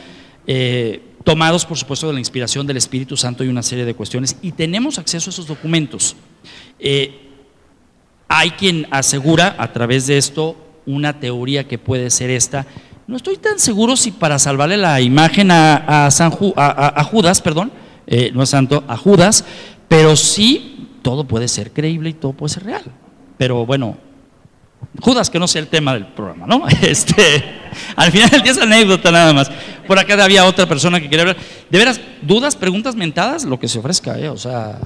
[0.45, 4.35] eh, tomados por supuesto de la inspiración del Espíritu Santo y una serie de cuestiones,
[4.41, 6.15] y tenemos acceso a esos documentos.
[6.79, 7.29] Eh,
[8.27, 10.55] hay quien asegura a través de esto
[10.85, 12.65] una teoría que puede ser esta.
[13.07, 17.71] No estoy tan seguro si para salvarle la imagen a, San a- a Judas, perdón,
[18.07, 19.45] eh, no es santo, a Judas,
[19.87, 22.83] pero sí todo puede ser creíble y todo puede ser real.
[23.37, 23.97] Pero bueno,
[24.99, 26.65] Judas, que no sea el tema del programa, ¿no?
[26.81, 27.43] Este,
[27.95, 29.49] al final del día es anécdota nada más.
[29.87, 31.37] Por acá había otra persona que quería hablar.
[31.69, 34.29] De veras, dudas, preguntas mentadas, lo que se ofrezca, ¿eh?
[34.29, 34.77] O sea,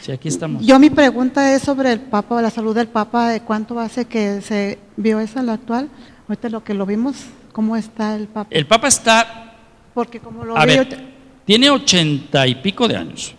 [0.00, 0.64] si aquí estamos.
[0.64, 4.40] Yo mi pregunta es sobre el Papa, la salud del Papa, ¿de cuánto hace que
[4.40, 5.88] se vio eso en la actual?
[6.28, 7.16] Ahorita lo que lo vimos,
[7.52, 8.48] ¿cómo está el Papa?
[8.50, 9.54] El Papa está
[9.92, 11.02] Porque como lo A vi, ver, ahorita-
[11.44, 13.34] tiene ochenta y pico de años.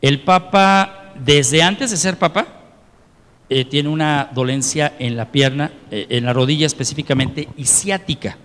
[0.00, 2.46] El Papa, desde antes de ser Papa,
[3.50, 8.36] eh, tiene una dolencia en la pierna, eh, en la rodilla específicamente, y ciática.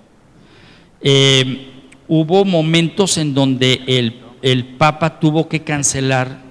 [1.01, 1.71] Eh,
[2.07, 6.41] hubo momentos en donde el, el Papa tuvo que cancelar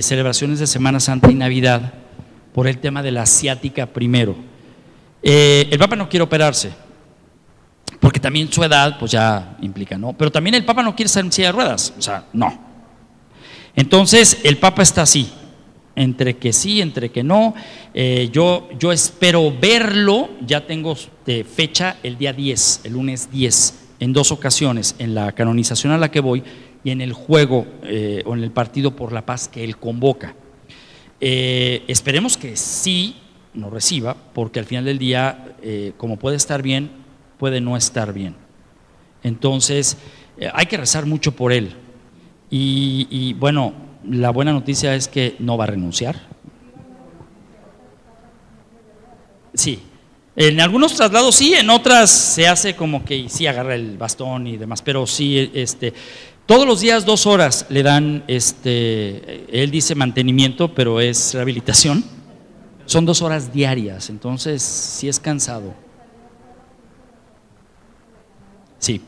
[0.00, 1.92] celebraciones de Semana Santa y Navidad
[2.54, 4.36] por el tema de la ciática primero.
[5.20, 6.70] El Papa no quiere operarse,
[7.98, 10.12] porque también su edad pues ya implica, ¿no?
[10.12, 12.56] Pero también el Papa no quiere estar en silla de ruedas, o sea, no.
[13.74, 15.32] Entonces el Papa está así,
[15.96, 17.54] entre que sí, entre que no.
[17.94, 23.74] Eh, yo, yo espero verlo, ya tengo de fecha el día 10, el lunes 10,
[24.00, 26.42] en dos ocasiones, en la canonización a la que voy
[26.84, 30.34] y en el juego eh, o en el partido por la paz que él convoca.
[31.20, 33.16] Eh, esperemos que sí
[33.54, 35.56] nos reciba, porque al final del día,
[35.98, 36.90] como puede estar bien,
[37.38, 38.34] puede no estar bien.
[39.22, 39.98] Entonces,
[40.54, 41.76] hay que rezar mucho por él.
[42.54, 43.72] Y, bueno,
[44.08, 46.20] la buena noticia es que no va a renunciar.
[49.54, 49.82] Sí.
[50.34, 54.56] En algunos traslados sí, en otras se hace como que sí agarra el bastón y
[54.56, 55.92] demás, pero sí, este,
[56.46, 62.02] todos los días dos horas le dan, este, él dice mantenimiento, pero es rehabilitación.
[62.86, 65.74] Son dos horas diarias, entonces sí es cansado.
[68.78, 69.00] Sí,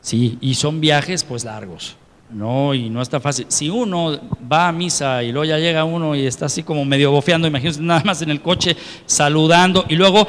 [0.00, 1.96] sí, y son viajes pues largos,
[2.30, 2.74] ¿no?
[2.74, 3.46] Y no está fácil.
[3.48, 4.18] Si uno
[4.50, 7.80] va a misa y luego ya llega uno y está así como medio bofeando, imagínense
[7.80, 10.26] nada más en el coche saludando, y luego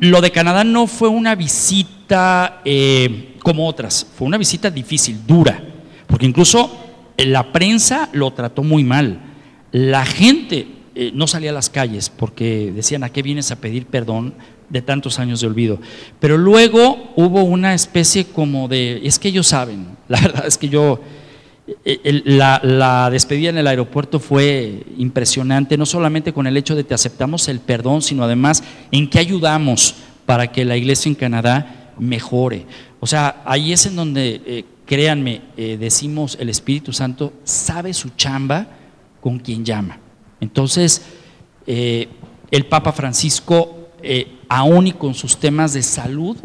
[0.00, 5.62] lo de Canadá no fue una visita eh, como otras, fue una visita difícil, dura,
[6.06, 6.70] porque incluso
[7.16, 9.20] la prensa lo trató muy mal.
[9.70, 13.86] La gente eh, no salía a las calles porque decían, ¿a qué vienes a pedir
[13.86, 14.34] perdón
[14.68, 15.78] de tantos años de olvido?
[16.20, 20.68] Pero luego hubo una especie como de, es que ellos saben, la verdad es que
[20.68, 21.00] yo
[21.84, 26.94] eh, la, despedida en el aeropuerto fue impresionante, no solamente con el hecho de que
[26.94, 29.94] aceptamos el perdón, sino además en qué ayudamos
[30.24, 32.64] para que la iglesia en Canadá mejore.
[33.00, 38.10] O sea, ahí es en donde, eh, créanme, eh, decimos el Espíritu Santo sabe su
[38.10, 38.66] chamba
[39.20, 39.98] con quien llama.
[40.40, 41.02] Entonces,
[41.66, 43.90] el Papa Francisco,
[44.48, 46.38] aún y con sus temas de salud,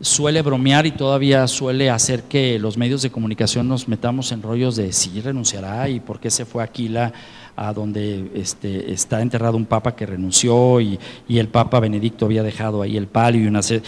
[0.00, 4.76] suele bromear y todavía suele hacer que los medios de comunicación nos metamos en rollos
[4.76, 7.12] de si renunciará y por qué se fue a Aquila,
[7.56, 12.82] a donde este, está enterrado un papa que renunció y, el papa Benedicto había dejado
[12.82, 13.82] ahí el palio y una sed.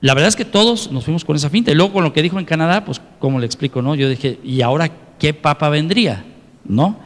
[0.00, 1.70] La verdad es que todos nos fuimos con esa finta.
[1.70, 3.82] Y luego con lo que dijo en Canadá, pues, ¿cómo le explico?
[3.82, 3.94] no?
[3.94, 6.24] Yo dije, ¿y ahora qué papa vendría?
[6.64, 6.96] ¿No?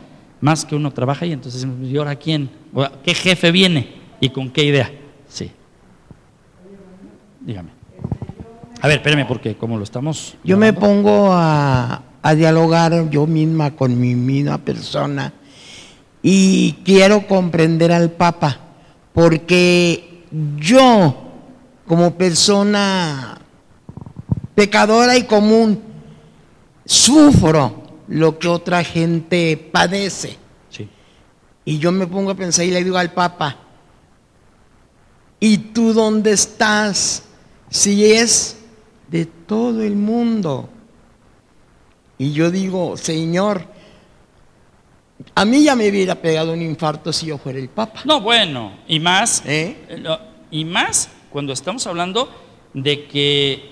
[0.41, 2.51] Más que uno trabaja y entonces, ¿y ahora quién?
[3.05, 3.95] ¿Qué jefe viene?
[4.21, 4.91] ¿Y con qué idea?
[5.29, 5.51] Sí.
[7.41, 7.80] Dígame.
[8.83, 10.37] A ver, espérame, porque como lo estamos.
[10.43, 12.03] Yo me pongo a,
[12.35, 15.33] dialogar yo misma con mi misma persona
[16.23, 18.59] y quiero comprender al Papa,
[19.13, 20.25] porque
[20.57, 21.15] yo,
[21.87, 23.39] como persona
[24.55, 25.83] pecadora y común,
[26.87, 30.39] sufro lo que otra gente padece.
[30.71, 30.89] Sí.
[31.67, 33.57] Y yo me pongo a pensar y le digo al Papa,
[35.39, 37.25] ¿y tú dónde estás?
[37.69, 38.60] Si es
[39.11, 40.69] de todo el mundo.
[42.19, 43.65] Y yo digo, Señor,
[45.35, 48.01] a mí ya me hubiera pegado un infarto si yo fuera el Papa.
[48.05, 49.77] No, bueno, y más, ¿Eh?
[50.51, 52.31] y más cuando estamos hablando
[52.73, 53.71] de que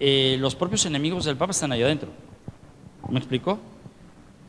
[0.00, 2.10] eh, los propios enemigos del Papa están allá adentro.
[3.08, 3.58] ¿Me explicó?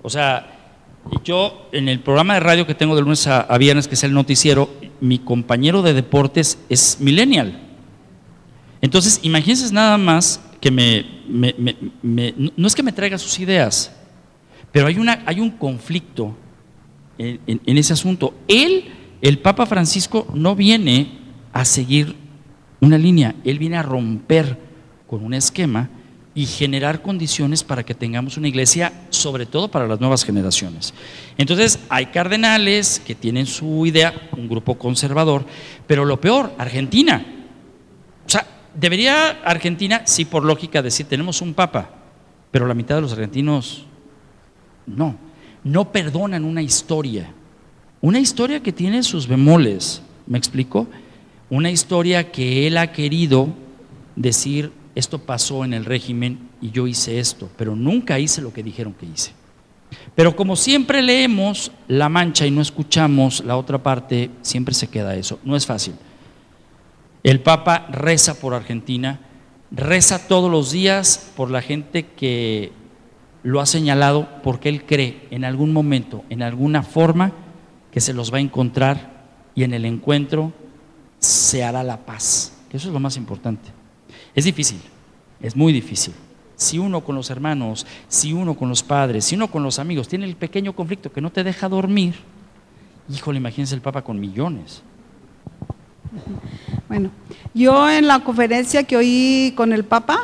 [0.01, 0.79] O sea,
[1.23, 4.03] yo en el programa de radio que tengo de lunes a, a viernes, que es
[4.03, 4.69] el noticiero,
[4.99, 7.72] mi compañero de deportes es millennial.
[8.83, 11.05] Entonces, imagínense nada más que me,
[12.57, 13.89] no es que me traiga sus ideas,
[14.73, 16.35] pero hay, una, hay un conflicto
[17.17, 18.33] en, en, ese asunto.
[18.45, 21.17] Él, el Papa Francisco, no viene
[21.53, 22.13] a seguir
[22.81, 24.59] una línea, él viene a romper
[25.07, 25.89] con un esquema
[26.35, 30.93] y generar condiciones para que tengamos una iglesia, sobre todo para las nuevas generaciones.
[31.37, 35.45] Entonces, hay cardenales que tienen su idea, un grupo conservador,
[35.87, 37.25] pero lo peor, Argentina.
[38.25, 41.89] O sea, Debería Argentina, sí, por lógica, decir, tenemos un papa,
[42.51, 43.85] pero la mitad de los argentinos
[44.85, 45.15] no,
[45.63, 47.31] no perdonan una historia.
[48.01, 50.87] Una historia que tiene sus bemoles, ¿me explico?
[51.49, 53.47] Una historia que él ha querido
[54.15, 58.63] decir, esto pasó en el régimen y yo hice esto, pero nunca hice lo que
[58.63, 59.31] dijeron que hice.
[60.15, 65.15] Pero como siempre leemos la mancha y no escuchamos la otra parte, siempre se queda
[65.15, 65.39] eso.
[65.43, 65.93] No es fácil.
[67.23, 69.21] El Papa reza por Argentina,
[69.71, 72.73] reza todos los días por la gente que
[73.43, 77.31] lo ha señalado porque él cree en algún momento, en alguna forma,
[77.91, 80.51] que se los va a encontrar y en el encuentro
[81.19, 82.57] se hará la paz.
[82.73, 83.69] Eso es lo más importante.
[84.35, 84.81] Es difícil,
[85.39, 86.13] es muy difícil.
[86.55, 90.09] Si uno con los hermanos, si uno con los padres, si uno con los amigos
[90.09, 92.15] tiene el pequeño conflicto que no te deja dormir,
[93.09, 94.83] híjole, imagínense el Papa con millones.
[96.87, 97.09] Bueno,
[97.53, 100.19] yo en la conferencia que oí con el Papa,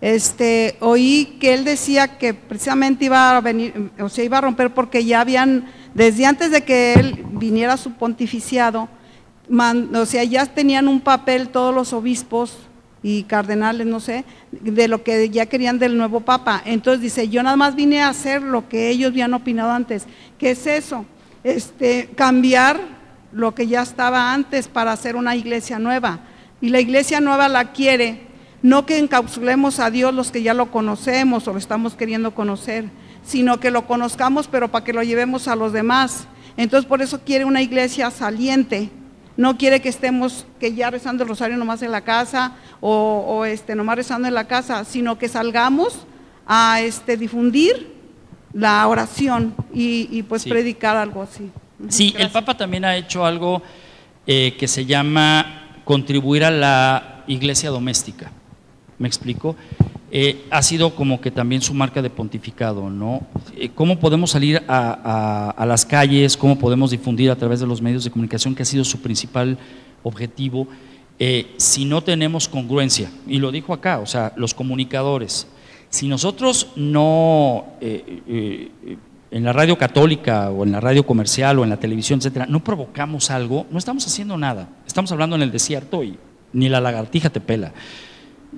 [0.00, 4.72] este, oí que él decía que precisamente iba a venir, o sea, iba a romper
[4.72, 8.88] porque ya habían, desde antes de que él viniera a su pontificiado,
[9.94, 12.56] o sea, ya tenían un papel todos los obispos
[13.02, 16.62] y cardenales, no sé, de lo que ya querían del nuevo Papa.
[16.64, 20.06] Entonces dice, yo nada más vine a hacer lo que ellos habían opinado antes.
[20.38, 21.04] ¿Qué es eso?
[21.44, 22.95] Este, cambiar
[23.36, 26.20] lo que ya estaba antes para hacer una iglesia nueva.
[26.62, 28.22] Y la iglesia nueva la quiere,
[28.62, 32.86] no que encapsulemos a Dios los que ya lo conocemos o lo estamos queriendo conocer,
[33.22, 36.26] sino que lo conozcamos, pero para que lo llevemos a los demás.
[36.56, 38.90] Entonces por eso quiere una iglesia saliente.
[39.36, 43.74] No quiere que estemos, que ya rezando el rosario nomás en la casa o, este,
[43.74, 46.06] nomás rezando en la casa, sino que salgamos
[46.46, 47.94] a este, difundir
[48.54, 51.50] la oración y, pues predicar algo así.
[51.88, 53.62] Sí, el Papa también ha hecho algo
[54.26, 58.32] eh, que se llama contribuir a la iglesia doméstica.
[58.98, 59.54] ¿Me explico?
[60.10, 63.26] Eh, ha sido como que también su marca de pontificado, ¿no?
[63.56, 66.36] Eh, ¿Cómo podemos salir a, a, las calles?
[66.36, 69.58] ¿Cómo podemos difundir a través de los medios de comunicación, que ha sido su principal
[70.02, 70.66] objetivo?
[71.56, 73.10] si no tenemos congruencia.
[73.26, 75.46] Y lo dijo acá, o sea, los comunicadores.
[75.88, 77.64] Si nosotros no,
[79.36, 82.64] en la radio católica o en la radio comercial o en la televisión, etcétera, no
[82.64, 84.70] provocamos algo, no estamos haciendo nada.
[84.86, 86.16] Estamos hablando en el desierto y
[86.54, 87.72] ni la lagartija te pela.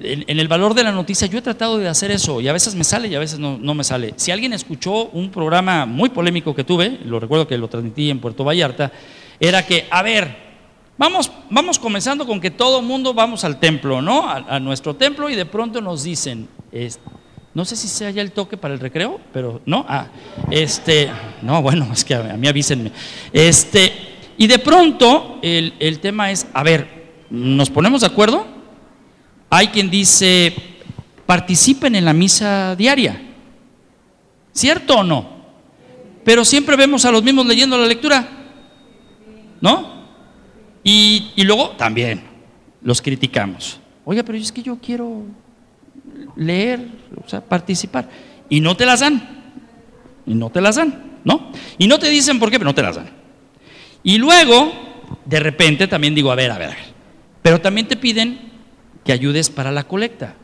[0.00, 2.76] En, el valor de la noticia, yo he tratado de hacer eso y a veces
[2.76, 4.14] me sale y a veces no, me sale.
[4.16, 8.20] Si alguien escuchó un programa muy polémico que tuve, lo recuerdo que lo transmití en
[8.20, 8.92] Puerto Vallarta,
[9.40, 10.48] era que, a ver,
[11.00, 14.28] Vamos, vamos comenzando con que todo mundo vamos al templo, ¿no?
[14.28, 16.48] A, nuestro templo y de pronto nos dicen,
[17.58, 20.06] no sé si sea ya el toque para el recreo, pero no, ah,
[20.48, 21.10] este,
[21.42, 22.92] no, bueno, es que a, mí avísenme.
[23.32, 23.92] Este,
[24.36, 28.46] y de pronto el, tema es, a ver, ¿nos ponemos de acuerdo?
[29.50, 30.54] Hay quien dice,
[31.26, 33.20] participen en la misa diaria,
[34.52, 35.28] ¿cierto o no?
[36.24, 38.24] Pero siempre vemos a los mismos leyendo la lectura,
[39.60, 39.98] ¿no?
[40.84, 42.22] Y luego también
[42.82, 43.80] los criticamos.
[44.04, 45.24] Oiga, pero es que yo quiero
[46.36, 46.86] leer,
[47.24, 48.08] o sea, participar.
[48.48, 49.36] Y no te las dan.
[50.26, 51.52] Y no te las dan, ¿no?
[51.78, 53.10] Y no te dicen por qué, pero no te las dan.
[54.02, 54.72] Y luego,
[55.24, 56.84] de repente, también digo, a ver, a ver, a ver.
[57.42, 58.38] Pero también te piden
[59.04, 60.34] que ayudes para la colecta.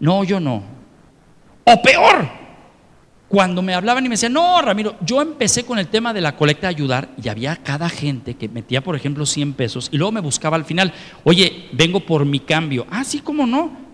[0.00, 0.62] No, yo no.
[1.64, 2.28] O peor,
[3.28, 6.36] cuando me hablaban y me decían, no, Ramiro, yo empecé con el tema de la
[6.36, 10.20] colecta ayudar y había cada gente que metía, por ejemplo, 100 pesos y luego me
[10.20, 10.92] buscaba al final,
[11.24, 12.86] oye, vengo por mi cambio.
[12.90, 13.85] Ah, sí, ¿cómo no?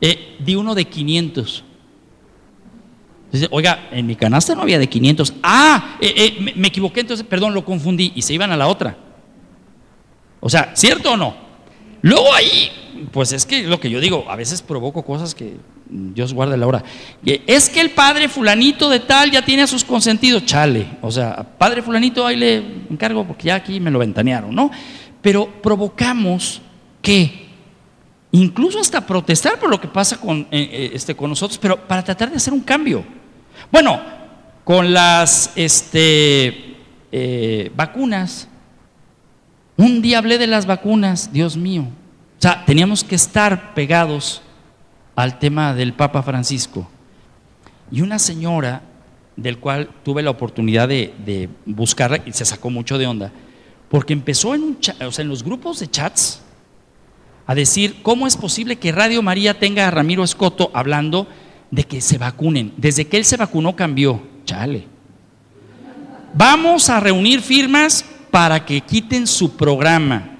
[0.00, 1.64] Eh, di uno de 500.
[3.32, 5.34] Dice, oiga, en mi canasta no había de 500.
[5.42, 8.96] Ah, eh, eh, me, equivoqué, entonces, perdón, lo confundí y se iban a la otra.
[10.40, 11.36] O sea, ¿cierto o no?
[12.00, 12.70] Luego ahí,
[13.12, 15.56] pues es que lo que yo digo, a veces provoco cosas que
[15.90, 16.84] Dios guarde la hora.
[17.24, 20.86] Es que el padre fulanito de tal ya tiene a sus consentidos, chale.
[21.02, 22.56] O sea, padre fulanito ahí le
[22.88, 24.70] encargo porque ya aquí me lo ventanearon, ¿no?
[25.20, 26.62] Pero provocamos
[27.02, 27.47] que
[28.32, 32.02] incluso hasta protestar por lo que pasa con, eh, eh, este, con nosotros, pero para
[32.04, 33.04] tratar de hacer un cambio.
[33.72, 34.00] Bueno,
[34.64, 36.76] con las este,
[37.10, 38.48] eh, vacunas,
[39.76, 41.82] un día hablé de las vacunas, Dios mío.
[41.82, 44.42] O sea, teníamos que estar pegados
[45.16, 46.88] al tema del Papa Francisco.
[47.90, 48.82] Y una señora,
[49.36, 53.32] del cual tuve la oportunidad de, de buscarla y se sacó mucho de onda,
[53.88, 56.42] porque empezó en, un cha- o sea, en los grupos de chats
[57.48, 61.26] a decir cómo es posible que Radio María tenga a Ramiro Escoto hablando
[61.70, 62.74] de que se vacunen.
[62.76, 64.22] Desde que él se vacunó cambió.
[64.44, 64.84] Chale.
[66.34, 70.36] Vamos a reunir firmas para que quiten su programa.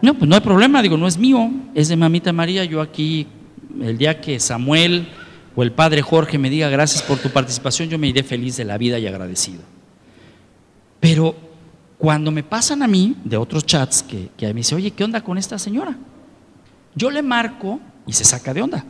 [0.00, 2.64] No, pues no hay problema, digo, no es mío, es de mamita María.
[2.64, 3.26] Yo aquí,
[3.82, 5.08] el día que Samuel
[5.56, 8.64] o el padre Jorge me diga gracias por tu participación, yo me iré feliz de
[8.64, 9.62] la vida y agradecido.
[11.00, 11.47] Pero
[11.98, 15.20] cuando me pasan a mí de otros chats que, que me dice, oye, ¿qué onda
[15.22, 15.96] con esta señora?
[16.94, 18.84] Yo le marco y se saca de onda.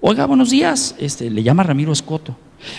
[0.00, 2.36] Oiga, buenos días, este, le llama Ramiro Escoto.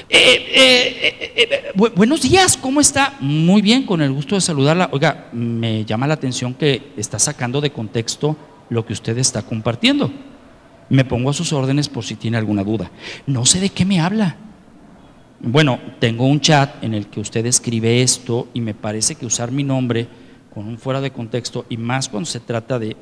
[0.09, 3.15] "Eh, eh, eh, bu- buenos días, ¿cómo está?
[3.19, 4.89] Muy bien, con el gusto de saludarla.
[4.91, 8.35] Oiga, me llama la atención que está sacando de contexto
[8.69, 10.11] lo que usted está compartiendo.
[10.89, 12.91] Me pongo a sus órdenes por si tiene alguna duda.
[13.25, 14.35] No sé de qué me habla.
[15.45, 19.51] Bueno, tengo un chat en el que usted escribe esto y me parece que usar
[19.51, 20.07] mi nombre
[20.53, 22.95] con un fuera de contexto y más cuando se trata de...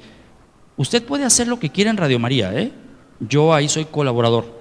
[0.75, 2.71] Usted puede hacer lo que quiera en Radio María, ¿eh?
[3.19, 4.59] Yo ahí soy colaborador.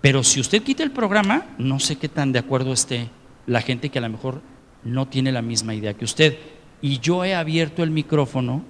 [0.00, 3.10] Pero si usted quita el programa, no sé qué tan de acuerdo esté
[3.46, 4.40] la gente que a lo mejor
[4.82, 6.38] no tiene la misma idea que usted.
[6.80, 8.64] Y yo he abierto el micrófono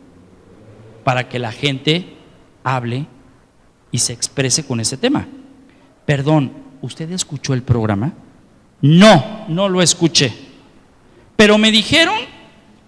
[1.04, 2.16] para que la gente
[2.64, 3.06] hable
[3.92, 5.28] y se exprese con ese tema.
[6.04, 8.12] Perdón, ¿usted escuchó el programa?
[8.80, 10.32] No, no lo escuché.
[11.36, 12.14] Pero me dijeron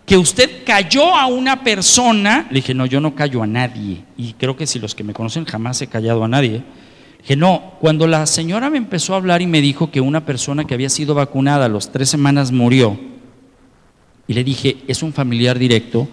[0.07, 2.47] que usted cayó a una persona.
[2.51, 4.05] Le dije, no, yo no callo a nadie.
[4.17, 6.63] Y creo que si los que me conocen jamás he callado a nadie.
[7.21, 10.65] Dije, no, cuando la señora me empezó a hablar y me dijo que una persona
[10.65, 12.99] que había sido vacunada a las tres semanas murió,
[14.27, 16.09] y le dije, es un familiar directo,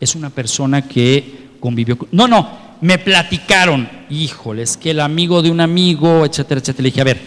[0.00, 2.08] es una persona que convivió con...
[2.12, 6.82] No, no, me platicaron, híjole, es que el amigo de un amigo, etcétera, etcétera.
[6.82, 7.20] Le dije, a ver,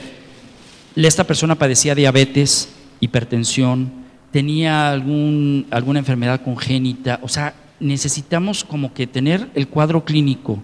[0.95, 2.69] esta persona padecía diabetes,
[2.99, 3.91] hipertensión,
[4.31, 10.63] tenía algún, alguna enfermedad congénita, o sea, necesitamos como que tener el cuadro clínico,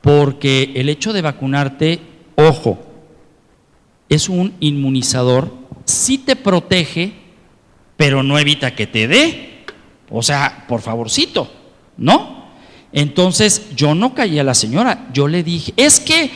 [0.00, 2.00] porque el hecho de vacunarte,
[2.36, 2.78] ojo,
[4.08, 5.52] es un inmunizador,
[5.84, 7.12] sí te protege,
[7.96, 9.64] pero no evita que te dé.
[10.10, 11.52] O sea, por favorcito,
[11.98, 12.37] ¿no?
[12.92, 16.30] Entonces yo no callé a la señora, yo le dije, es que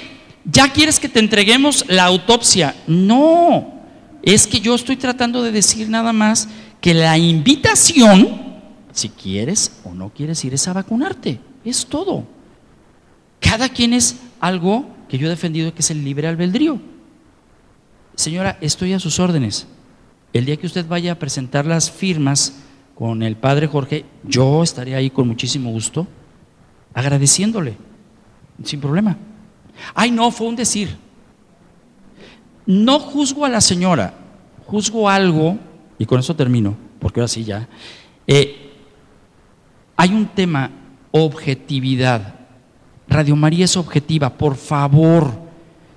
[0.44, 2.74] ya quieres que te entreguemos la autopsia.
[2.86, 3.72] No,
[4.22, 6.48] es que yo estoy tratando de decir nada más
[6.80, 8.40] que la invitación,
[8.92, 11.40] si quieres o no quieres ir es a vacunarte.
[11.64, 12.24] Es todo.
[13.40, 16.80] Cada quien es algo que yo he defendido que es el libre albedrío.
[18.14, 19.66] Señora, estoy a sus órdenes.
[20.32, 22.54] El día que usted vaya a presentar las firmas
[22.94, 26.06] con el padre Jorge, yo estaré ahí con muchísimo gusto,
[26.94, 27.76] agradeciéndole,
[28.64, 29.16] sin problema.
[29.94, 30.96] Ay, no, fue un decir.
[32.66, 34.14] No juzgo a la señora,
[34.66, 35.58] juzgo algo,
[35.98, 37.68] y con eso termino, porque ahora sí ya.
[38.26, 38.72] Eh,
[39.96, 40.70] hay un tema,
[41.10, 42.34] objetividad.
[43.08, 45.32] Radio María es objetiva, por favor.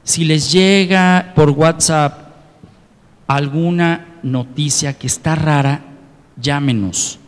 [0.03, 2.25] Si les llega por WhatsApp
[3.27, 5.81] alguna noticia que está rara,
[6.37, 7.19] llámenos.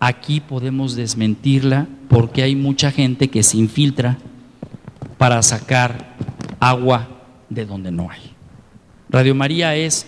[0.00, 4.18] Aquí podemos desmentirla porque hay mucha gente que se infiltra
[5.18, 6.14] para sacar
[6.60, 7.08] agua
[7.48, 8.32] de donde no hay.
[9.10, 10.06] Radio María es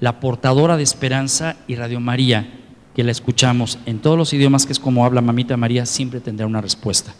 [0.00, 2.60] la portadora de esperanza y Radio María,
[2.94, 6.46] que la escuchamos en todos los idiomas, que es como habla Mamita María, siempre tendrá
[6.46, 7.14] una respuesta.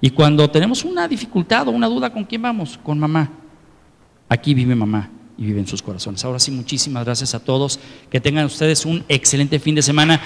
[0.00, 2.78] Y cuando tenemos una dificultad o una duda, ¿con quién vamos?
[2.82, 3.30] Con mamá.
[4.28, 6.24] Aquí vive mamá y vive en sus corazones.
[6.24, 7.78] Ahora sí, muchísimas gracias a todos.
[8.10, 10.20] Que tengan ustedes un excelente fin de semana.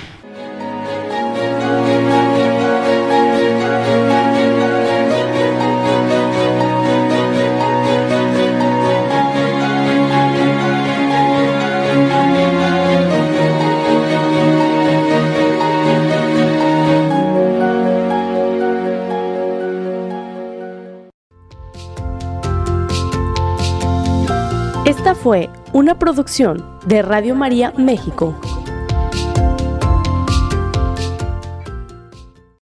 [25.25, 28.39] Fue una producción de Radio María México.